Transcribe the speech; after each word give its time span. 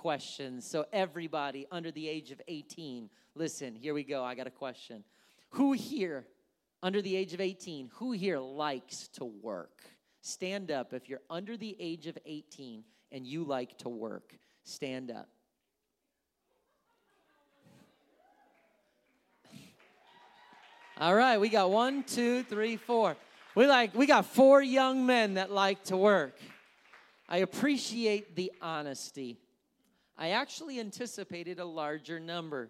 questions. 0.00 0.66
So, 0.66 0.86
everybody 0.94 1.66
under 1.70 1.90
the 1.90 2.08
age 2.08 2.30
of 2.30 2.40
18, 2.48 3.10
listen, 3.34 3.74
here 3.74 3.92
we 3.92 4.02
go. 4.02 4.24
I 4.24 4.34
got 4.34 4.46
a 4.46 4.50
question. 4.50 5.04
Who 5.50 5.72
here, 5.72 6.26
under 6.82 7.02
the 7.02 7.14
age 7.14 7.34
of 7.34 7.40
18, 7.40 7.90
who 7.96 8.12
here 8.12 8.38
likes 8.38 9.08
to 9.14 9.26
work? 9.26 9.82
Stand 10.22 10.70
up 10.70 10.94
if 10.94 11.10
you're 11.10 11.20
under 11.28 11.58
the 11.58 11.76
age 11.78 12.06
of 12.06 12.16
18 12.24 12.82
and 13.12 13.26
you 13.26 13.44
like 13.44 13.76
to 13.78 13.90
work. 13.90 14.34
Stand 14.64 15.10
up. 15.10 15.28
All 20.98 21.14
right, 21.14 21.38
we 21.38 21.50
got 21.50 21.70
one, 21.70 22.04
two, 22.04 22.42
three, 22.44 22.76
four. 22.76 23.18
We 23.54 23.66
like 23.66 23.94
we 23.94 24.06
got 24.06 24.24
four 24.24 24.62
young 24.62 25.04
men 25.04 25.34
that 25.34 25.50
like 25.50 25.84
to 25.84 25.96
work. 25.98 26.38
I 27.28 27.38
appreciate 27.38 28.34
the 28.34 28.50
honesty. 28.62 29.38
I 30.20 30.32
actually 30.32 30.78
anticipated 30.78 31.58
a 31.60 31.64
larger 31.64 32.20
number, 32.20 32.68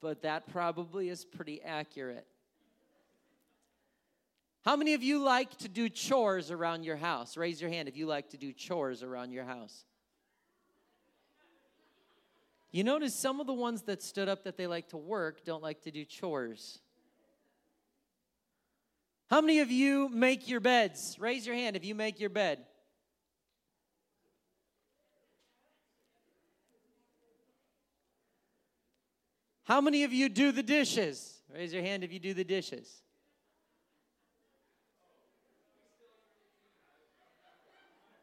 but 0.00 0.22
that 0.22 0.50
probably 0.50 1.08
is 1.08 1.24
pretty 1.24 1.62
accurate. 1.62 2.26
How 4.64 4.74
many 4.74 4.94
of 4.94 5.02
you 5.04 5.20
like 5.20 5.56
to 5.58 5.68
do 5.68 5.88
chores 5.88 6.50
around 6.50 6.82
your 6.82 6.96
house? 6.96 7.36
Raise 7.36 7.60
your 7.60 7.70
hand 7.70 7.88
if 7.88 7.96
you 7.96 8.06
like 8.06 8.30
to 8.30 8.36
do 8.36 8.52
chores 8.52 9.04
around 9.04 9.30
your 9.30 9.44
house. 9.44 9.84
You 12.72 12.82
notice 12.82 13.14
some 13.14 13.38
of 13.38 13.46
the 13.46 13.52
ones 13.52 13.82
that 13.82 14.02
stood 14.02 14.28
up 14.28 14.42
that 14.42 14.56
they 14.56 14.66
like 14.66 14.88
to 14.88 14.96
work 14.96 15.44
don't 15.44 15.62
like 15.62 15.82
to 15.82 15.92
do 15.92 16.04
chores. 16.04 16.80
How 19.30 19.40
many 19.40 19.60
of 19.60 19.70
you 19.70 20.08
make 20.08 20.48
your 20.48 20.60
beds? 20.60 21.16
Raise 21.20 21.46
your 21.46 21.54
hand 21.54 21.76
if 21.76 21.84
you 21.84 21.94
make 21.94 22.18
your 22.18 22.30
bed. 22.30 22.66
How 29.72 29.80
many 29.80 30.04
of 30.04 30.12
you 30.12 30.28
do 30.28 30.52
the 30.52 30.62
dishes? 30.62 31.40
Raise 31.50 31.72
your 31.72 31.80
hand 31.80 32.04
if 32.04 32.12
you 32.12 32.18
do 32.18 32.34
the 32.34 32.44
dishes. 32.44 33.00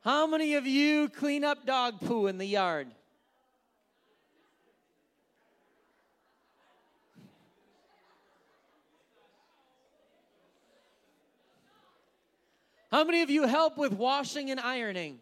How 0.01 0.27
many 0.27 0.53
of 0.53 0.67
you 0.67 1.09
clean 1.09 1.43
up 1.43 1.65
dog 1.65 2.01
poo 2.01 2.27
in 2.27 2.37
the 2.37 2.45
yard? 2.45 2.89
How 12.91 13.03
many 13.03 13.23
of 13.23 13.31
you 13.31 13.47
help 13.47 13.75
with 13.75 13.93
washing 13.93 14.51
and 14.51 14.59
ironing? 14.59 15.17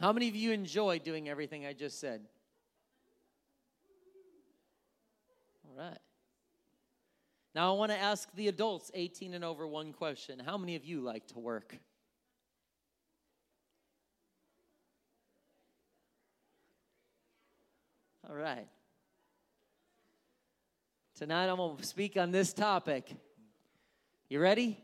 How 0.00 0.12
many 0.12 0.28
of 0.28 0.36
you 0.36 0.52
enjoy 0.52 0.98
doing 0.98 1.28
everything 1.28 1.66
I 1.66 1.72
just 1.72 1.98
said? 1.98 2.20
All 5.68 5.76
right. 5.76 5.98
Now 7.54 7.74
I 7.74 7.78
want 7.78 7.90
to 7.90 7.98
ask 7.98 8.28
the 8.34 8.48
adults 8.48 8.90
18 8.92 9.32
and 9.32 9.42
over 9.42 9.66
one 9.66 9.94
question. 9.94 10.38
How 10.38 10.58
many 10.58 10.76
of 10.76 10.84
you 10.84 11.00
like 11.00 11.26
to 11.28 11.38
work? 11.38 11.78
All 18.28 18.36
right. 18.36 18.66
Tonight 21.16 21.46
I'm 21.46 21.56
going 21.56 21.78
to 21.78 21.84
speak 21.84 22.18
on 22.18 22.30
this 22.30 22.52
topic. 22.52 23.10
You 24.28 24.40
ready? 24.40 24.76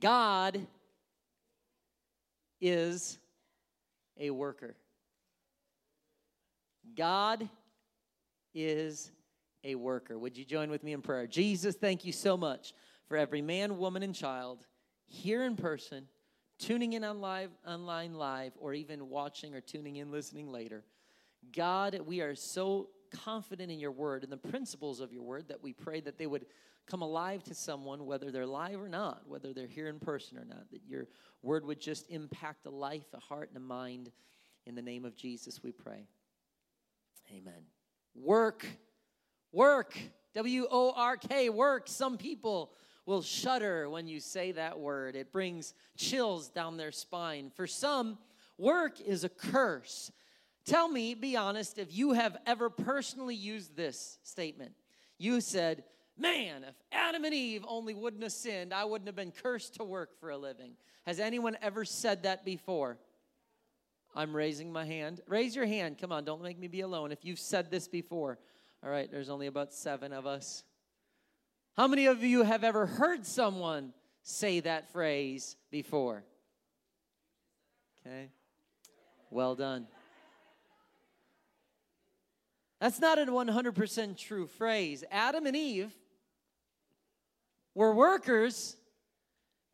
God 0.00 0.66
is 2.62 3.18
a 4.20 4.30
worker. 4.30 4.76
God 6.94 7.48
is 8.54 9.10
a 9.64 9.74
worker. 9.74 10.18
Would 10.18 10.36
you 10.36 10.44
join 10.44 10.70
with 10.70 10.84
me 10.84 10.92
in 10.92 11.02
prayer? 11.02 11.26
Jesus, 11.26 11.74
thank 11.74 12.04
you 12.04 12.12
so 12.12 12.36
much 12.36 12.72
for 13.06 13.16
every 13.16 13.42
man, 13.42 13.78
woman, 13.78 14.02
and 14.02 14.14
child 14.14 14.66
here 15.06 15.42
in 15.42 15.56
person, 15.56 16.06
tuning 16.58 16.92
in 16.92 17.02
on 17.02 17.20
live, 17.20 17.50
online 17.66 18.14
live, 18.14 18.52
or 18.58 18.74
even 18.74 19.08
watching 19.08 19.54
or 19.54 19.60
tuning 19.60 19.96
in, 19.96 20.10
listening 20.10 20.48
later. 20.48 20.84
God, 21.52 22.00
we 22.06 22.20
are 22.20 22.34
so 22.34 22.90
confident 23.10 23.72
in 23.72 23.80
your 23.80 23.90
word 23.90 24.22
and 24.22 24.32
the 24.32 24.36
principles 24.36 25.00
of 25.00 25.12
your 25.12 25.22
word 25.22 25.48
that 25.48 25.62
we 25.62 25.72
pray 25.72 26.00
that 26.00 26.16
they 26.18 26.26
would 26.26 26.46
come 26.90 27.02
alive 27.02 27.44
to 27.44 27.54
someone, 27.54 28.04
whether 28.04 28.30
they're 28.30 28.46
live 28.46 28.80
or 28.80 28.88
not, 28.88 29.22
whether 29.26 29.52
they're 29.52 29.66
here 29.66 29.88
in 29.88 30.00
person 30.00 30.36
or 30.36 30.44
not, 30.44 30.70
that 30.72 30.80
your 30.86 31.06
word 31.42 31.64
would 31.64 31.80
just 31.80 32.10
impact 32.10 32.66
a 32.66 32.70
life, 32.70 33.06
a 33.14 33.20
heart, 33.20 33.48
and 33.54 33.56
a 33.56 33.66
mind. 33.66 34.10
In 34.66 34.74
the 34.74 34.82
name 34.82 35.04
of 35.04 35.16
Jesus, 35.16 35.62
we 35.62 35.72
pray. 35.72 36.06
Amen. 37.30 37.62
Work, 38.14 38.66
work, 39.52 39.96
W 40.34 40.66
O 40.70 40.92
R 40.96 41.16
K, 41.16 41.48
work. 41.48 41.86
Some 41.86 42.18
people 42.18 42.72
will 43.06 43.22
shudder 43.22 43.88
when 43.88 44.06
you 44.06 44.20
say 44.20 44.52
that 44.52 44.78
word, 44.78 45.16
it 45.16 45.32
brings 45.32 45.74
chills 45.96 46.48
down 46.48 46.76
their 46.76 46.92
spine. 46.92 47.50
For 47.54 47.66
some, 47.66 48.18
work 48.58 49.00
is 49.00 49.24
a 49.24 49.28
curse. 49.28 50.12
Tell 50.66 50.88
me, 50.88 51.14
be 51.14 51.36
honest, 51.36 51.78
if 51.78 51.96
you 51.96 52.12
have 52.12 52.36
ever 52.46 52.68
personally 52.68 53.34
used 53.34 53.76
this 53.76 54.18
statement. 54.22 54.72
You 55.18 55.40
said, 55.40 55.84
Man, 56.20 56.64
if 56.64 56.74
Adam 56.92 57.24
and 57.24 57.32
Eve 57.32 57.64
only 57.66 57.94
wouldn't 57.94 58.22
have 58.22 58.32
sinned, 58.32 58.74
I 58.74 58.84
wouldn't 58.84 59.08
have 59.08 59.16
been 59.16 59.32
cursed 59.32 59.76
to 59.76 59.84
work 59.84 60.20
for 60.20 60.28
a 60.28 60.36
living. 60.36 60.72
Has 61.06 61.18
anyone 61.18 61.56
ever 61.62 61.86
said 61.86 62.24
that 62.24 62.44
before? 62.44 62.98
I'm 64.14 64.36
raising 64.36 64.70
my 64.70 64.84
hand. 64.84 65.22
Raise 65.26 65.56
your 65.56 65.64
hand. 65.64 65.96
Come 65.98 66.12
on, 66.12 66.26
don't 66.26 66.42
make 66.42 66.58
me 66.58 66.68
be 66.68 66.82
alone. 66.82 67.10
If 67.10 67.24
you've 67.24 67.38
said 67.38 67.70
this 67.70 67.88
before, 67.88 68.38
all 68.84 68.90
right, 68.90 69.10
there's 69.10 69.30
only 69.30 69.46
about 69.46 69.72
seven 69.72 70.12
of 70.12 70.26
us. 70.26 70.62
How 71.74 71.88
many 71.88 72.04
of 72.04 72.22
you 72.22 72.42
have 72.42 72.64
ever 72.64 72.84
heard 72.84 73.24
someone 73.24 73.94
say 74.22 74.60
that 74.60 74.92
phrase 74.92 75.56
before? 75.70 76.22
Okay, 78.06 78.28
well 79.30 79.54
done. 79.54 79.86
That's 82.78 83.00
not 83.00 83.18
a 83.18 83.24
100% 83.26 84.18
true 84.18 84.46
phrase. 84.46 85.02
Adam 85.10 85.46
and 85.46 85.56
Eve 85.56 85.94
were 87.80 87.94
workers 87.94 88.76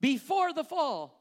before 0.01 0.53
the 0.53 0.63
fall. 0.63 1.21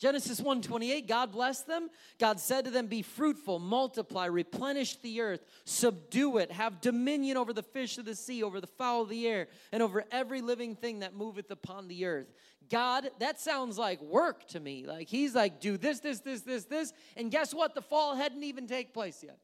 Genesis 0.00 0.40
1:28 0.40 1.06
God 1.06 1.30
blessed 1.30 1.68
them. 1.68 1.88
God 2.18 2.40
said 2.40 2.64
to 2.64 2.72
them 2.72 2.88
be 2.88 3.00
fruitful, 3.00 3.60
multiply, 3.60 4.26
replenish 4.26 4.96
the 4.96 5.20
earth, 5.20 5.46
subdue 5.64 6.38
it, 6.38 6.50
have 6.50 6.80
dominion 6.80 7.36
over 7.36 7.52
the 7.52 7.62
fish 7.62 7.96
of 7.96 8.04
the 8.04 8.16
sea, 8.16 8.42
over 8.42 8.60
the 8.60 8.66
fowl 8.66 9.02
of 9.02 9.08
the 9.08 9.24
air, 9.28 9.46
and 9.70 9.84
over 9.84 10.04
every 10.10 10.42
living 10.42 10.74
thing 10.74 10.98
that 10.98 11.14
moveth 11.14 11.52
upon 11.52 11.86
the 11.86 12.06
earth. 12.06 12.26
God, 12.68 13.08
that 13.20 13.38
sounds 13.38 13.78
like 13.78 14.02
work 14.02 14.48
to 14.48 14.58
me. 14.58 14.84
Like 14.84 15.06
he's 15.06 15.32
like 15.32 15.60
do 15.60 15.76
this 15.76 16.00
this 16.00 16.18
this 16.18 16.40
this 16.40 16.64
this 16.64 16.92
and 17.16 17.30
guess 17.30 17.54
what? 17.54 17.76
The 17.76 17.82
fall 17.82 18.16
hadn't 18.16 18.42
even 18.42 18.66
take 18.66 18.92
place 18.92 19.22
yet. 19.22 19.38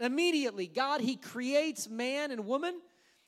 Immediately 0.00 0.66
God 0.66 1.00
he 1.00 1.16
creates 1.16 1.88
man 1.88 2.30
and 2.30 2.46
woman 2.46 2.80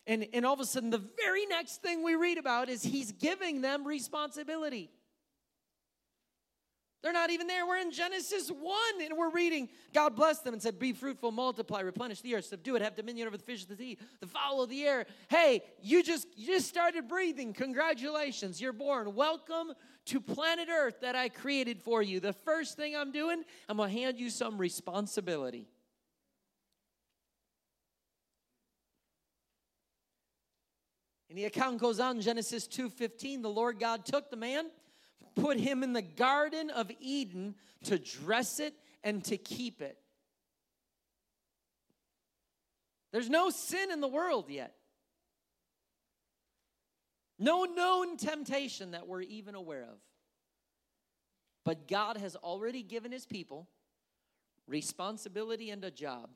and, 0.06 0.26
and 0.32 0.46
all 0.46 0.54
of 0.54 0.60
a 0.60 0.64
sudden 0.64 0.90
the 0.90 1.02
very 1.16 1.46
next 1.46 1.82
thing 1.82 2.02
we 2.02 2.14
read 2.14 2.38
about 2.38 2.68
is 2.68 2.82
he's 2.82 3.12
giving 3.12 3.60
them 3.60 3.86
responsibility. 3.86 4.90
They're 7.06 7.12
not 7.12 7.30
even 7.30 7.46
there. 7.46 7.64
We're 7.64 7.78
in 7.78 7.92
Genesis 7.92 8.48
1 8.48 8.76
and 9.00 9.16
we're 9.16 9.30
reading. 9.30 9.68
God 9.94 10.16
blessed 10.16 10.42
them 10.42 10.54
and 10.54 10.60
said, 10.60 10.78
Be 10.78 10.92
fruitful, 10.92 11.30
multiply, 11.30 11.80
replenish 11.82 12.20
the 12.20 12.34
earth, 12.34 12.46
subdue 12.46 12.74
it, 12.74 12.82
have 12.82 12.96
dominion 12.96 13.28
over 13.28 13.36
the 13.36 13.44
fish 13.44 13.62
of 13.62 13.68
the 13.68 13.76
sea, 13.76 13.98
the 14.20 14.26
fowl 14.26 14.60
of 14.60 14.70
the 14.70 14.82
air. 14.82 15.06
Hey, 15.28 15.62
you 15.80 16.02
just 16.02 16.26
you 16.34 16.48
just 16.48 16.66
started 16.66 17.06
breathing. 17.06 17.52
Congratulations. 17.52 18.60
You're 18.60 18.72
born. 18.72 19.14
Welcome 19.14 19.72
to 20.06 20.20
planet 20.20 20.68
Earth 20.68 21.00
that 21.02 21.14
I 21.14 21.28
created 21.28 21.80
for 21.80 22.02
you. 22.02 22.18
The 22.18 22.32
first 22.32 22.76
thing 22.76 22.96
I'm 22.96 23.12
doing, 23.12 23.44
I'm 23.68 23.76
gonna 23.76 23.88
hand 23.88 24.18
you 24.18 24.28
some 24.28 24.58
responsibility. 24.58 25.68
And 31.28 31.36
the 31.36 31.44
account 31.44 31.78
goes 31.78 32.00
on, 32.00 32.20
Genesis 32.20 32.66
2:15. 32.68 33.42
The 33.42 33.50
Lord 33.50 33.78
God 33.78 34.04
took 34.06 34.30
the 34.30 34.36
man 34.36 34.70
put 35.36 35.60
him 35.60 35.82
in 35.82 35.92
the 35.92 36.02
Garden 36.02 36.70
of 36.70 36.90
Eden 36.98 37.54
to 37.84 37.98
dress 37.98 38.58
it 38.58 38.74
and 39.04 39.22
to 39.26 39.36
keep 39.36 39.80
it. 39.80 39.98
There's 43.12 43.30
no 43.30 43.50
sin 43.50 43.92
in 43.92 44.00
the 44.00 44.08
world 44.08 44.50
yet. 44.50 44.74
No 47.38 47.64
known 47.64 48.16
temptation 48.16 48.92
that 48.92 49.06
we're 49.06 49.20
even 49.22 49.54
aware 49.54 49.84
of. 49.84 49.98
But 51.64 51.86
God 51.86 52.16
has 52.16 52.34
already 52.36 52.82
given 52.82 53.12
his 53.12 53.26
people 53.26 53.68
responsibility 54.66 55.70
and 55.70 55.84
a 55.84 55.90
job. 55.90 56.30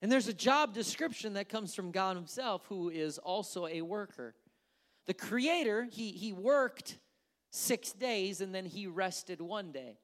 And 0.00 0.12
there's 0.12 0.28
a 0.28 0.34
job 0.34 0.74
description 0.74 1.34
that 1.34 1.48
comes 1.48 1.74
from 1.74 1.90
God 1.90 2.16
Himself, 2.16 2.64
who 2.68 2.88
is 2.88 3.18
also 3.18 3.66
a 3.66 3.82
worker. 3.82 4.34
The 5.06 5.14
Creator, 5.14 5.88
He, 5.90 6.12
he 6.12 6.32
worked 6.32 6.98
six 7.50 7.92
days 7.92 8.40
and 8.40 8.54
then 8.54 8.64
He 8.64 8.86
rested 8.86 9.40
one 9.40 9.72
day. 9.72 9.98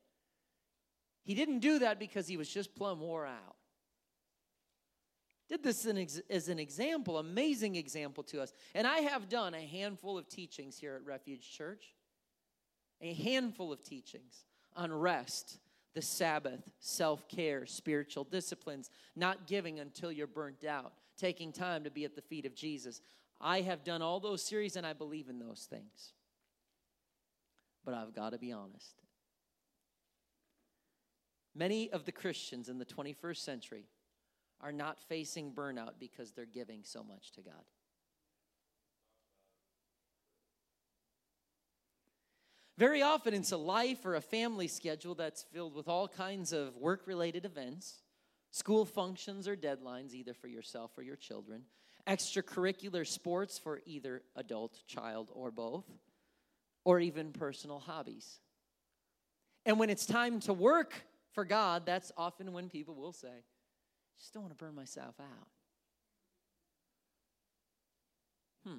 He 1.24 1.34
didn't 1.34 1.60
do 1.60 1.78
that 1.80 1.98
because 1.98 2.26
He 2.26 2.36
was 2.36 2.48
just 2.48 2.74
plumb 2.74 3.00
wore 3.00 3.26
out. 3.26 3.56
Did 5.48 5.62
this 5.62 5.86
as 6.30 6.48
an 6.48 6.58
example, 6.58 7.18
amazing 7.18 7.76
example 7.76 8.24
to 8.24 8.40
us. 8.40 8.52
And 8.74 8.86
I 8.86 9.00
have 9.00 9.28
done 9.28 9.54
a 9.54 9.60
handful 9.60 10.16
of 10.16 10.26
teachings 10.26 10.78
here 10.78 10.96
at 10.96 11.04
Refuge 11.04 11.48
Church, 11.52 11.94
a 13.00 13.12
handful 13.12 13.70
of 13.70 13.82
teachings 13.82 14.46
on 14.74 14.92
rest 14.92 15.58
the 15.94 16.02
Sabbath, 16.02 16.70
self 16.80 17.28
care, 17.28 17.66
spiritual 17.66 18.24
disciplines, 18.24 18.90
not 19.16 19.46
giving 19.46 19.78
until 19.78 20.12
you're 20.12 20.26
burnt 20.26 20.64
out, 20.64 20.92
taking 21.16 21.52
time 21.52 21.84
to 21.84 21.90
be 21.90 22.04
at 22.04 22.16
the 22.16 22.22
feet 22.22 22.46
of 22.46 22.54
Jesus. 22.54 23.00
I 23.40 23.60
have 23.62 23.84
done 23.84 24.02
all 24.02 24.20
those 24.20 24.42
series 24.42 24.76
and 24.76 24.86
I 24.86 24.92
believe 24.92 25.28
in 25.28 25.38
those 25.38 25.66
things. 25.68 26.12
But 27.84 27.94
I've 27.94 28.14
got 28.14 28.30
to 28.30 28.38
be 28.38 28.52
honest. 28.52 29.02
Many 31.54 31.90
of 31.90 32.04
the 32.04 32.12
Christians 32.12 32.68
in 32.68 32.78
the 32.78 32.84
21st 32.84 33.36
century 33.36 33.86
are 34.60 34.72
not 34.72 34.98
facing 35.08 35.52
burnout 35.52 35.92
because 36.00 36.32
they're 36.32 36.46
giving 36.46 36.80
so 36.82 37.04
much 37.04 37.32
to 37.32 37.42
God. 37.42 37.64
Very 42.76 43.02
often, 43.02 43.34
it's 43.34 43.52
a 43.52 43.56
life 43.56 44.04
or 44.04 44.16
a 44.16 44.20
family 44.20 44.66
schedule 44.66 45.14
that's 45.14 45.44
filled 45.44 45.74
with 45.74 45.86
all 45.86 46.08
kinds 46.08 46.52
of 46.52 46.76
work 46.76 47.06
related 47.06 47.44
events, 47.44 48.02
school 48.50 48.84
functions 48.84 49.46
or 49.46 49.56
deadlines, 49.56 50.12
either 50.12 50.34
for 50.34 50.48
yourself 50.48 50.90
or 50.98 51.02
your 51.02 51.16
children, 51.16 51.62
extracurricular 52.08 53.06
sports 53.06 53.58
for 53.58 53.80
either 53.86 54.22
adult, 54.34 54.80
child, 54.86 55.30
or 55.34 55.52
both, 55.52 55.84
or 56.84 56.98
even 56.98 57.32
personal 57.32 57.78
hobbies. 57.78 58.40
And 59.64 59.78
when 59.78 59.88
it's 59.88 60.04
time 60.04 60.40
to 60.40 60.52
work 60.52 61.06
for 61.32 61.44
God, 61.44 61.86
that's 61.86 62.12
often 62.16 62.52
when 62.52 62.68
people 62.68 62.94
will 62.94 63.12
say, 63.12 63.28
I 63.28 64.18
just 64.18 64.34
don't 64.34 64.42
want 64.42 64.56
to 64.56 64.62
burn 64.62 64.74
myself 64.74 65.14
out. 65.20 65.48
Hmm. 68.66 68.78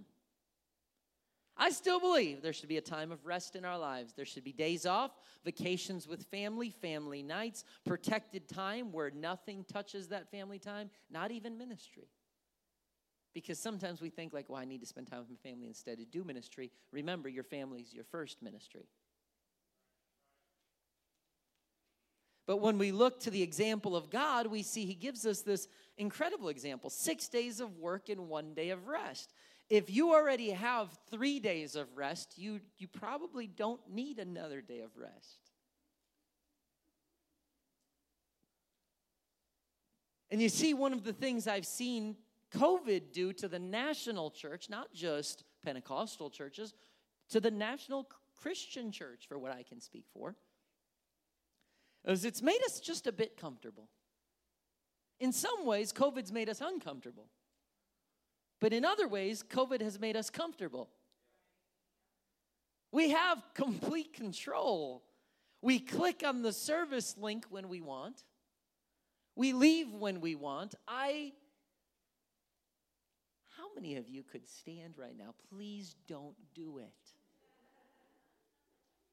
I 1.57 1.69
still 1.69 1.99
believe 1.99 2.41
there 2.41 2.51
should 2.51 2.67
be 2.67 2.77
a 2.77 2.81
time 2.81 3.11
of 3.11 3.25
rest 3.25 3.55
in 3.55 3.63
our 3.63 3.77
lives. 3.77 4.13
There 4.13 4.25
should 4.25 4.43
be 4.43 4.51
days 4.51 4.85
off, 4.85 5.11
vacations 5.45 6.07
with 6.07 6.23
family, 6.23 6.69
family 6.69 7.23
nights, 7.23 7.63
protected 7.85 8.49
time 8.49 8.91
where 8.91 9.09
nothing 9.11 9.63
touches 9.71 10.09
that 10.09 10.29
family 10.29 10.59
time, 10.59 10.89
not 11.09 11.31
even 11.31 11.57
ministry. 11.57 12.09
Because 13.33 13.57
sometimes 13.57 14.01
we 14.01 14.09
think, 14.09 14.33
like, 14.33 14.49
well, 14.49 14.61
I 14.61 14.65
need 14.65 14.81
to 14.81 14.87
spend 14.87 15.07
time 15.07 15.19
with 15.19 15.29
my 15.29 15.49
family 15.49 15.67
instead 15.67 15.97
to 15.99 16.05
do 16.05 16.23
ministry. 16.23 16.71
Remember, 16.91 17.29
your 17.29 17.43
family 17.43 17.81
is 17.81 17.93
your 17.93 18.05
first 18.05 18.41
ministry. 18.41 18.87
But 22.47 22.57
when 22.57 22.77
we 22.77 22.91
look 22.91 23.19
to 23.21 23.31
the 23.31 23.41
example 23.41 23.95
of 23.95 24.09
God, 24.09 24.47
we 24.47 24.61
see 24.61 24.85
He 24.85 24.93
gives 24.93 25.25
us 25.25 25.41
this 25.41 25.67
incredible 25.97 26.49
example 26.49 26.89
six 26.89 27.27
days 27.27 27.59
of 27.59 27.77
work 27.77 28.09
and 28.09 28.27
one 28.29 28.53
day 28.53 28.69
of 28.69 28.87
rest. 28.87 29.33
If 29.69 29.89
you 29.89 30.13
already 30.13 30.51
have 30.51 30.89
three 31.09 31.39
days 31.39 31.75
of 31.75 31.97
rest, 31.97 32.37
you, 32.37 32.59
you 32.77 32.87
probably 32.87 33.47
don't 33.47 33.81
need 33.89 34.19
another 34.19 34.61
day 34.61 34.81
of 34.81 34.91
rest. 34.95 35.39
And 40.29 40.41
you 40.41 40.49
see, 40.49 40.73
one 40.73 40.93
of 40.93 41.03
the 41.03 41.13
things 41.13 41.47
I've 41.47 41.65
seen 41.65 42.15
COVID 42.53 43.11
do 43.11 43.33
to 43.33 43.47
the 43.47 43.59
national 43.59 44.31
church, 44.31 44.69
not 44.69 44.93
just 44.93 45.43
Pentecostal 45.63 46.29
churches, 46.29 46.73
to 47.29 47.39
the 47.39 47.51
national 47.51 48.07
Christian 48.41 48.91
church, 48.91 49.25
for 49.27 49.39
what 49.39 49.51
I 49.51 49.63
can 49.63 49.81
speak 49.81 50.05
for, 50.13 50.35
is 52.05 52.25
it's 52.25 52.41
made 52.41 52.59
us 52.65 52.79
just 52.79 53.07
a 53.07 53.11
bit 53.11 53.37
comfortable. 53.37 53.89
In 55.19 55.31
some 55.31 55.65
ways, 55.65 55.91
COVID's 55.91 56.31
made 56.31 56.49
us 56.49 56.61
uncomfortable. 56.61 57.29
But 58.59 58.73
in 58.73 58.85
other 58.85 59.07
ways, 59.07 59.43
COVID 59.43 59.81
has 59.81 59.99
made 59.99 60.15
us 60.15 60.29
comfortable. 60.29 60.89
We 62.91 63.09
have 63.09 63.43
complete 63.53 64.13
control. 64.13 65.03
We 65.61 65.79
click 65.79 66.23
on 66.25 66.41
the 66.41 66.53
service 66.53 67.17
link 67.17 67.45
when 67.49 67.67
we 67.67 67.81
want. 67.81 68.23
We 69.35 69.51
leave 69.51 69.91
when 69.91 70.21
we 70.21 70.35
want. 70.35 70.75
I 70.87 71.33
How 73.57 73.73
many 73.73 73.97
of 73.97 74.07
you 74.07 74.23
could 74.23 74.47
stand 74.47 74.97
right 74.97 75.17
now? 75.17 75.33
Please 75.49 75.95
don't 76.07 76.35
do 76.53 76.77
it. 76.77 76.93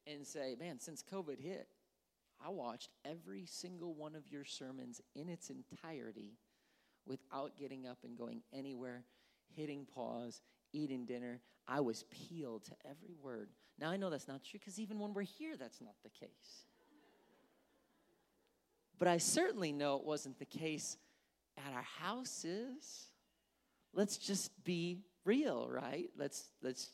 And 0.06 0.26
say, 0.26 0.56
"Man, 0.56 0.78
since 0.78 1.02
COVID 1.02 1.40
hit, 1.40 1.68
I 2.40 2.48
watched 2.48 2.90
every 3.04 3.46
single 3.46 3.94
one 3.94 4.14
of 4.14 4.28
your 4.30 4.44
sermons 4.44 5.00
in 5.14 5.28
its 5.28 5.50
entirety 5.50 6.38
without 7.06 7.56
getting 7.56 7.86
up 7.86 7.98
and 8.04 8.16
going 8.16 8.42
anywhere 8.52 9.04
hitting 9.56 9.86
pause, 9.94 10.40
eating 10.72 11.04
dinner. 11.04 11.40
I 11.68 11.80
was 11.80 12.04
peeled 12.10 12.64
to 12.64 12.72
every 12.84 13.14
word. 13.22 13.48
Now 13.78 13.90
I 13.90 13.96
know 13.96 14.10
that's 14.10 14.28
not 14.28 14.42
true 14.44 14.58
because 14.58 14.78
even 14.78 14.98
when 14.98 15.14
we're 15.14 15.22
here, 15.22 15.56
that's 15.56 15.80
not 15.80 15.94
the 16.02 16.10
case. 16.10 16.66
But 18.98 19.08
I 19.08 19.18
certainly 19.18 19.72
know 19.72 19.96
it 19.96 20.04
wasn't 20.04 20.38
the 20.38 20.44
case 20.44 20.96
at 21.58 21.72
our 21.72 21.82
houses. 21.82 23.08
Let's 23.94 24.16
just 24.16 24.52
be 24.64 25.00
real, 25.24 25.68
right? 25.68 26.08
Let's 26.16 26.50
let's 26.62 26.90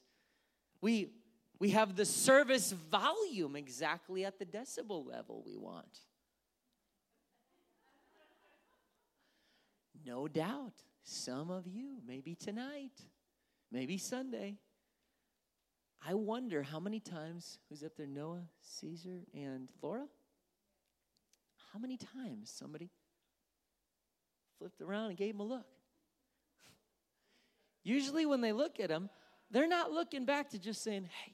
we 0.81 1.11
we 1.59 1.71
have 1.71 1.97
the 1.97 2.05
service 2.05 2.73
volume 2.73 3.57
exactly 3.57 4.25
at 4.25 4.39
the 4.39 4.47
decibel 4.47 5.07
level 5.07 5.43
we 5.45 5.57
want. 5.57 6.01
No 10.07 10.29
doubt. 10.29 10.73
Some 11.11 11.51
of 11.51 11.67
you, 11.67 12.03
maybe 12.07 12.35
tonight, 12.35 12.93
maybe 13.73 13.97
Sunday. 13.97 14.59
I 16.07 16.13
wonder 16.13 16.63
how 16.63 16.79
many 16.81 17.01
times, 17.01 17.59
who's 17.69 17.83
up 17.83 17.97
there? 17.97 18.07
Noah, 18.07 18.43
Caesar, 18.61 19.21
and 19.33 19.71
Laura? 19.81 20.05
How 21.73 21.79
many 21.79 21.97
times 21.97 22.51
somebody 22.55 22.91
flipped 24.59 24.83
around 24.83 25.09
and 25.09 25.17
gave 25.17 25.33
him 25.33 25.41
a 25.41 25.45
look? 25.45 25.67
Usually, 27.83 28.27
when 28.27 28.43
they 28.43 28.53
look 28.53 28.79
at 28.79 28.91
him, 28.91 29.09
they're 29.51 29.67
not 29.67 29.91
looking 29.91 30.27
back 30.27 30.51
to 30.51 30.59
just 30.59 30.85
saying, 30.85 31.09
hey, 31.25 31.33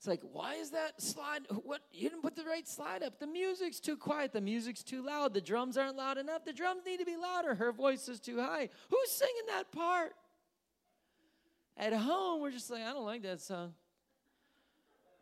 It's 0.00 0.06
like, 0.06 0.22
why 0.32 0.54
is 0.54 0.70
that 0.70 0.98
slide? 1.02 1.42
What 1.50 1.82
you 1.92 2.08
didn't 2.08 2.22
put 2.22 2.34
the 2.34 2.44
right 2.44 2.66
slide 2.66 3.02
up? 3.02 3.18
The 3.20 3.26
music's 3.26 3.80
too 3.80 3.98
quiet. 3.98 4.32
The 4.32 4.40
music's 4.40 4.82
too 4.82 5.04
loud. 5.04 5.34
The 5.34 5.42
drums 5.42 5.76
aren't 5.76 5.98
loud 5.98 6.16
enough. 6.16 6.42
The 6.42 6.54
drums 6.54 6.86
need 6.86 7.00
to 7.00 7.04
be 7.04 7.18
louder. 7.18 7.54
Her 7.54 7.70
voice 7.70 8.08
is 8.08 8.18
too 8.18 8.40
high. 8.40 8.70
Who's 8.88 9.10
singing 9.10 9.42
that 9.48 9.70
part? 9.70 10.12
At 11.76 11.92
home, 11.92 12.40
we're 12.40 12.50
just 12.50 12.70
like, 12.70 12.80
I 12.80 12.94
don't 12.94 13.04
like 13.04 13.20
that 13.24 13.42
song. 13.42 13.74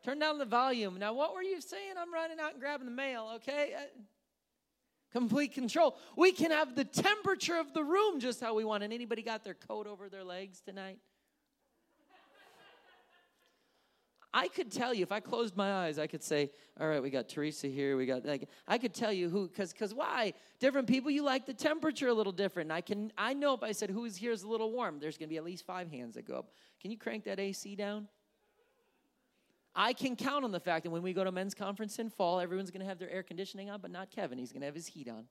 Turn 0.04 0.20
down 0.20 0.38
the 0.38 0.44
volume. 0.44 0.96
Now, 0.96 1.12
what 1.12 1.34
were 1.34 1.42
you 1.42 1.60
saying? 1.60 1.94
I'm 2.00 2.14
running 2.14 2.38
out 2.38 2.52
and 2.52 2.60
grabbing 2.60 2.86
the 2.86 2.92
mail, 2.92 3.32
okay? 3.34 3.72
Uh, 3.76 3.80
complete 5.10 5.54
control. 5.54 5.96
We 6.16 6.30
can 6.30 6.52
have 6.52 6.76
the 6.76 6.84
temperature 6.84 7.56
of 7.56 7.74
the 7.74 7.82
room 7.82 8.20
just 8.20 8.40
how 8.40 8.54
we 8.54 8.64
want. 8.64 8.84
And 8.84 8.92
anybody 8.92 9.22
got 9.22 9.42
their 9.42 9.54
coat 9.54 9.88
over 9.88 10.08
their 10.08 10.22
legs 10.22 10.60
tonight? 10.60 11.00
I 14.32 14.48
could 14.48 14.70
tell 14.70 14.92
you 14.92 15.02
if 15.02 15.10
I 15.10 15.20
closed 15.20 15.56
my 15.56 15.72
eyes, 15.72 15.98
I 15.98 16.06
could 16.06 16.22
say, 16.22 16.50
"All 16.78 16.86
right, 16.86 17.02
we 17.02 17.08
got 17.08 17.28
Teresa 17.28 17.66
here. 17.66 17.96
We 17.96 18.04
got 18.04 18.26
like 18.26 18.48
I 18.66 18.76
could 18.76 18.92
tell 18.92 19.12
you 19.12 19.28
who 19.30 19.48
because 19.48 19.72
because 19.72 19.94
why 19.94 20.34
different 20.60 20.86
people 20.86 21.10
you 21.10 21.22
like 21.22 21.46
the 21.46 21.54
temperature 21.54 22.08
a 22.08 22.14
little 22.14 22.32
different. 22.32 22.70
I 22.70 22.82
can 22.82 23.10
I 23.16 23.32
know 23.32 23.54
if 23.54 23.62
I 23.62 23.72
said 23.72 23.90
who's 23.90 24.16
here 24.16 24.32
is 24.32 24.42
a 24.42 24.48
little 24.48 24.70
warm, 24.70 24.98
there's 25.00 25.16
going 25.16 25.28
to 25.28 25.32
be 25.32 25.38
at 25.38 25.44
least 25.44 25.64
five 25.64 25.90
hands 25.90 26.14
that 26.16 26.26
go 26.26 26.34
up. 26.34 26.50
Can 26.80 26.90
you 26.90 26.98
crank 26.98 27.24
that 27.24 27.40
AC 27.40 27.74
down? 27.74 28.08
I 29.74 29.92
can 29.92 30.16
count 30.16 30.44
on 30.44 30.50
the 30.50 30.60
fact 30.60 30.84
that 30.84 30.90
when 30.90 31.02
we 31.02 31.12
go 31.12 31.24
to 31.24 31.32
men's 31.32 31.54
conference 31.54 31.98
in 31.98 32.10
fall, 32.10 32.40
everyone's 32.40 32.70
going 32.70 32.80
to 32.80 32.86
have 32.86 32.98
their 32.98 33.10
air 33.10 33.22
conditioning 33.22 33.70
on, 33.70 33.80
but 33.80 33.90
not 33.90 34.10
Kevin. 34.10 34.36
He's 34.36 34.50
going 34.50 34.62
to 34.62 34.66
have 34.66 34.74
his 34.74 34.88
heat 34.88 35.08
on. 35.08 35.26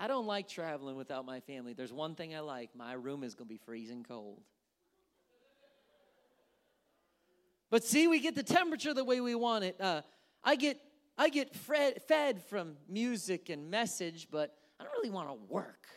I 0.00 0.06
don't 0.06 0.26
like 0.26 0.46
traveling 0.46 0.96
without 0.96 1.26
my 1.26 1.40
family. 1.40 1.72
There's 1.72 1.92
one 1.92 2.14
thing 2.14 2.34
I 2.34 2.38
like 2.38 2.70
my 2.76 2.92
room 2.92 3.24
is 3.24 3.34
going 3.34 3.48
to 3.48 3.52
be 3.52 3.58
freezing 3.58 4.04
cold. 4.04 4.40
But 7.68 7.82
see, 7.82 8.06
we 8.06 8.20
get 8.20 8.36
the 8.36 8.44
temperature 8.44 8.94
the 8.94 9.04
way 9.04 9.20
we 9.20 9.34
want 9.34 9.64
it. 9.64 9.80
Uh, 9.80 10.02
I 10.44 10.54
get, 10.54 10.80
I 11.18 11.28
get 11.30 11.52
fed, 11.52 12.00
fed 12.04 12.42
from 12.44 12.76
music 12.88 13.48
and 13.48 13.70
message, 13.72 14.28
but 14.30 14.54
I 14.78 14.84
don't 14.84 14.92
really 14.92 15.10
want 15.10 15.30
to 15.30 15.52
work. 15.52 15.88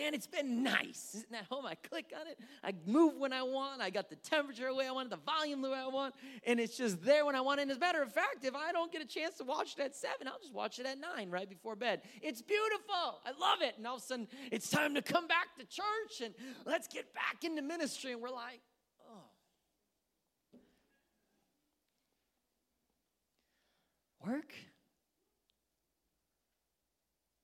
Man, 0.00 0.14
it's 0.14 0.26
been 0.26 0.62
nice. 0.62 1.10
Isn't 1.14 1.30
that 1.32 1.44
home? 1.50 1.66
I 1.66 1.74
click 1.74 2.10
on 2.18 2.26
it. 2.26 2.38
I 2.64 2.72
move 2.86 3.18
when 3.18 3.34
I 3.34 3.42
want. 3.42 3.82
I 3.82 3.90
got 3.90 4.08
the 4.08 4.16
temperature 4.16 4.68
the 4.68 4.74
way 4.74 4.86
I 4.86 4.92
want, 4.92 5.10
the 5.10 5.18
volume 5.18 5.60
the 5.60 5.68
way 5.68 5.78
I 5.78 5.88
want, 5.88 6.14
and 6.46 6.58
it's 6.58 6.78
just 6.78 7.04
there 7.04 7.26
when 7.26 7.36
I 7.36 7.42
want. 7.42 7.60
It. 7.60 7.64
And 7.64 7.70
as 7.70 7.76
a 7.76 7.80
matter 7.80 8.02
of 8.02 8.10
fact, 8.10 8.42
if 8.42 8.54
I 8.54 8.72
don't 8.72 8.90
get 8.90 9.02
a 9.02 9.06
chance 9.06 9.36
to 9.36 9.44
watch 9.44 9.74
it 9.76 9.82
at 9.82 9.94
seven, 9.94 10.26
I'll 10.26 10.38
just 10.40 10.54
watch 10.54 10.78
it 10.78 10.86
at 10.86 10.96
nine 10.98 11.28
right 11.28 11.46
before 11.46 11.76
bed. 11.76 12.00
It's 12.22 12.40
beautiful. 12.40 13.20
I 13.26 13.32
love 13.38 13.60
it. 13.60 13.74
And 13.76 13.86
all 13.86 13.96
of 13.96 14.02
a 14.02 14.04
sudden, 14.06 14.26
it's 14.50 14.70
time 14.70 14.94
to 14.94 15.02
come 15.02 15.28
back 15.28 15.48
to 15.58 15.66
church 15.66 16.22
and 16.24 16.34
let's 16.64 16.88
get 16.88 17.12
back 17.12 17.44
into 17.44 17.60
ministry. 17.60 18.12
And 18.12 18.22
we're 18.22 18.30
like, 18.30 18.62
oh. 19.06 19.24
Work? 24.26 24.54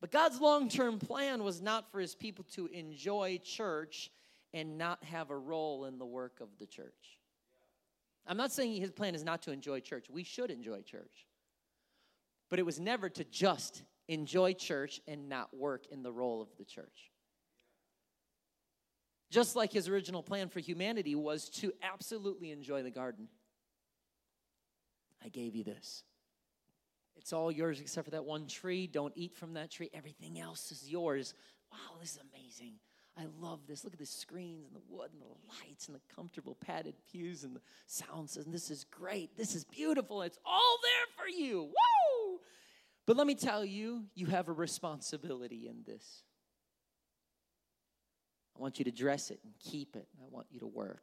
But 0.00 0.10
God's 0.10 0.40
long 0.40 0.68
term 0.68 0.98
plan 0.98 1.42
was 1.42 1.60
not 1.60 1.90
for 1.90 2.00
his 2.00 2.14
people 2.14 2.44
to 2.52 2.66
enjoy 2.66 3.40
church 3.42 4.10
and 4.52 4.78
not 4.78 5.02
have 5.04 5.30
a 5.30 5.36
role 5.36 5.86
in 5.86 5.98
the 5.98 6.06
work 6.06 6.40
of 6.40 6.48
the 6.58 6.66
church. 6.66 7.18
I'm 8.26 8.36
not 8.36 8.52
saying 8.52 8.80
his 8.80 8.90
plan 8.90 9.14
is 9.14 9.24
not 9.24 9.42
to 9.42 9.52
enjoy 9.52 9.80
church. 9.80 10.06
We 10.10 10.24
should 10.24 10.50
enjoy 10.50 10.82
church. 10.82 11.26
But 12.50 12.58
it 12.58 12.66
was 12.66 12.78
never 12.78 13.08
to 13.08 13.24
just 13.24 13.82
enjoy 14.08 14.52
church 14.52 15.00
and 15.06 15.28
not 15.28 15.56
work 15.56 15.86
in 15.90 16.02
the 16.02 16.12
role 16.12 16.40
of 16.40 16.48
the 16.58 16.64
church. 16.64 17.10
Just 19.30 19.56
like 19.56 19.72
his 19.72 19.88
original 19.88 20.22
plan 20.22 20.48
for 20.48 20.60
humanity 20.60 21.14
was 21.14 21.48
to 21.50 21.72
absolutely 21.82 22.50
enjoy 22.50 22.82
the 22.82 22.90
garden. 22.90 23.28
I 25.24 25.28
gave 25.28 25.56
you 25.56 25.64
this. 25.64 26.04
It's 27.16 27.32
all 27.32 27.50
yours 27.50 27.80
except 27.80 28.04
for 28.04 28.10
that 28.12 28.24
one 28.24 28.46
tree. 28.46 28.86
Don't 28.86 29.12
eat 29.16 29.34
from 29.34 29.54
that 29.54 29.70
tree. 29.70 29.90
Everything 29.94 30.38
else 30.38 30.70
is 30.70 30.88
yours. 30.88 31.34
Wow, 31.72 31.98
this 32.00 32.12
is 32.12 32.20
amazing. 32.32 32.74
I 33.18 33.26
love 33.40 33.60
this. 33.66 33.82
Look 33.82 33.94
at 33.94 33.98
the 33.98 34.06
screens 34.06 34.66
and 34.66 34.76
the 34.76 34.82
wood 34.88 35.10
and 35.12 35.22
the 35.22 35.48
lights 35.48 35.88
and 35.88 35.96
the 35.96 36.14
comfortable 36.14 36.54
padded 36.54 36.94
pews 37.10 37.44
and 37.44 37.56
the 37.56 37.62
sound 37.86 38.28
system. 38.28 38.52
This 38.52 38.70
is 38.70 38.84
great. 38.84 39.36
This 39.36 39.54
is 39.54 39.64
beautiful. 39.64 40.22
It's 40.22 40.38
all 40.44 40.78
there 40.82 41.24
for 41.24 41.28
you. 41.28 41.62
Woo! 41.62 42.40
But 43.06 43.16
let 43.16 43.26
me 43.26 43.34
tell 43.34 43.64
you, 43.64 44.04
you 44.14 44.26
have 44.26 44.48
a 44.48 44.52
responsibility 44.52 45.66
in 45.68 45.82
this. 45.86 46.22
I 48.56 48.60
want 48.60 48.78
you 48.78 48.84
to 48.84 48.90
dress 48.90 49.30
it 49.30 49.40
and 49.44 49.52
keep 49.58 49.96
it. 49.96 50.08
I 50.20 50.24
want 50.30 50.46
you 50.50 50.60
to 50.60 50.66
work. 50.66 51.02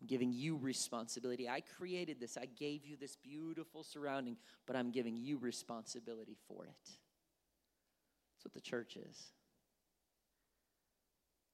I'm 0.00 0.06
giving 0.06 0.32
you 0.32 0.56
responsibility. 0.56 1.48
I 1.48 1.60
created 1.60 2.20
this, 2.20 2.36
I 2.36 2.46
gave 2.46 2.86
you 2.86 2.96
this 2.96 3.16
beautiful 3.16 3.82
surrounding, 3.82 4.36
but 4.66 4.76
I'm 4.76 4.90
giving 4.90 5.16
you 5.16 5.38
responsibility 5.38 6.36
for 6.48 6.64
it. 6.64 6.70
That's 6.84 8.44
what 8.44 8.54
the 8.54 8.60
church 8.60 8.96
is. 8.96 9.32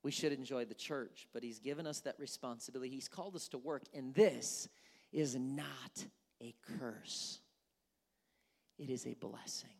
We 0.02 0.12
should 0.12 0.32
enjoy 0.32 0.64
the 0.66 0.74
church, 0.74 1.26
but 1.32 1.42
He's 1.42 1.58
given 1.58 1.86
us 1.86 2.00
that 2.00 2.14
responsibility. 2.18 2.90
He's 2.90 3.08
called 3.08 3.34
us 3.34 3.48
to 3.48 3.58
work, 3.58 3.82
and 3.92 4.14
this 4.14 4.68
is 5.12 5.34
not 5.34 6.06
a 6.40 6.54
curse, 6.78 7.40
it 8.78 8.90
is 8.90 9.06
a 9.06 9.14
blessing. 9.14 9.70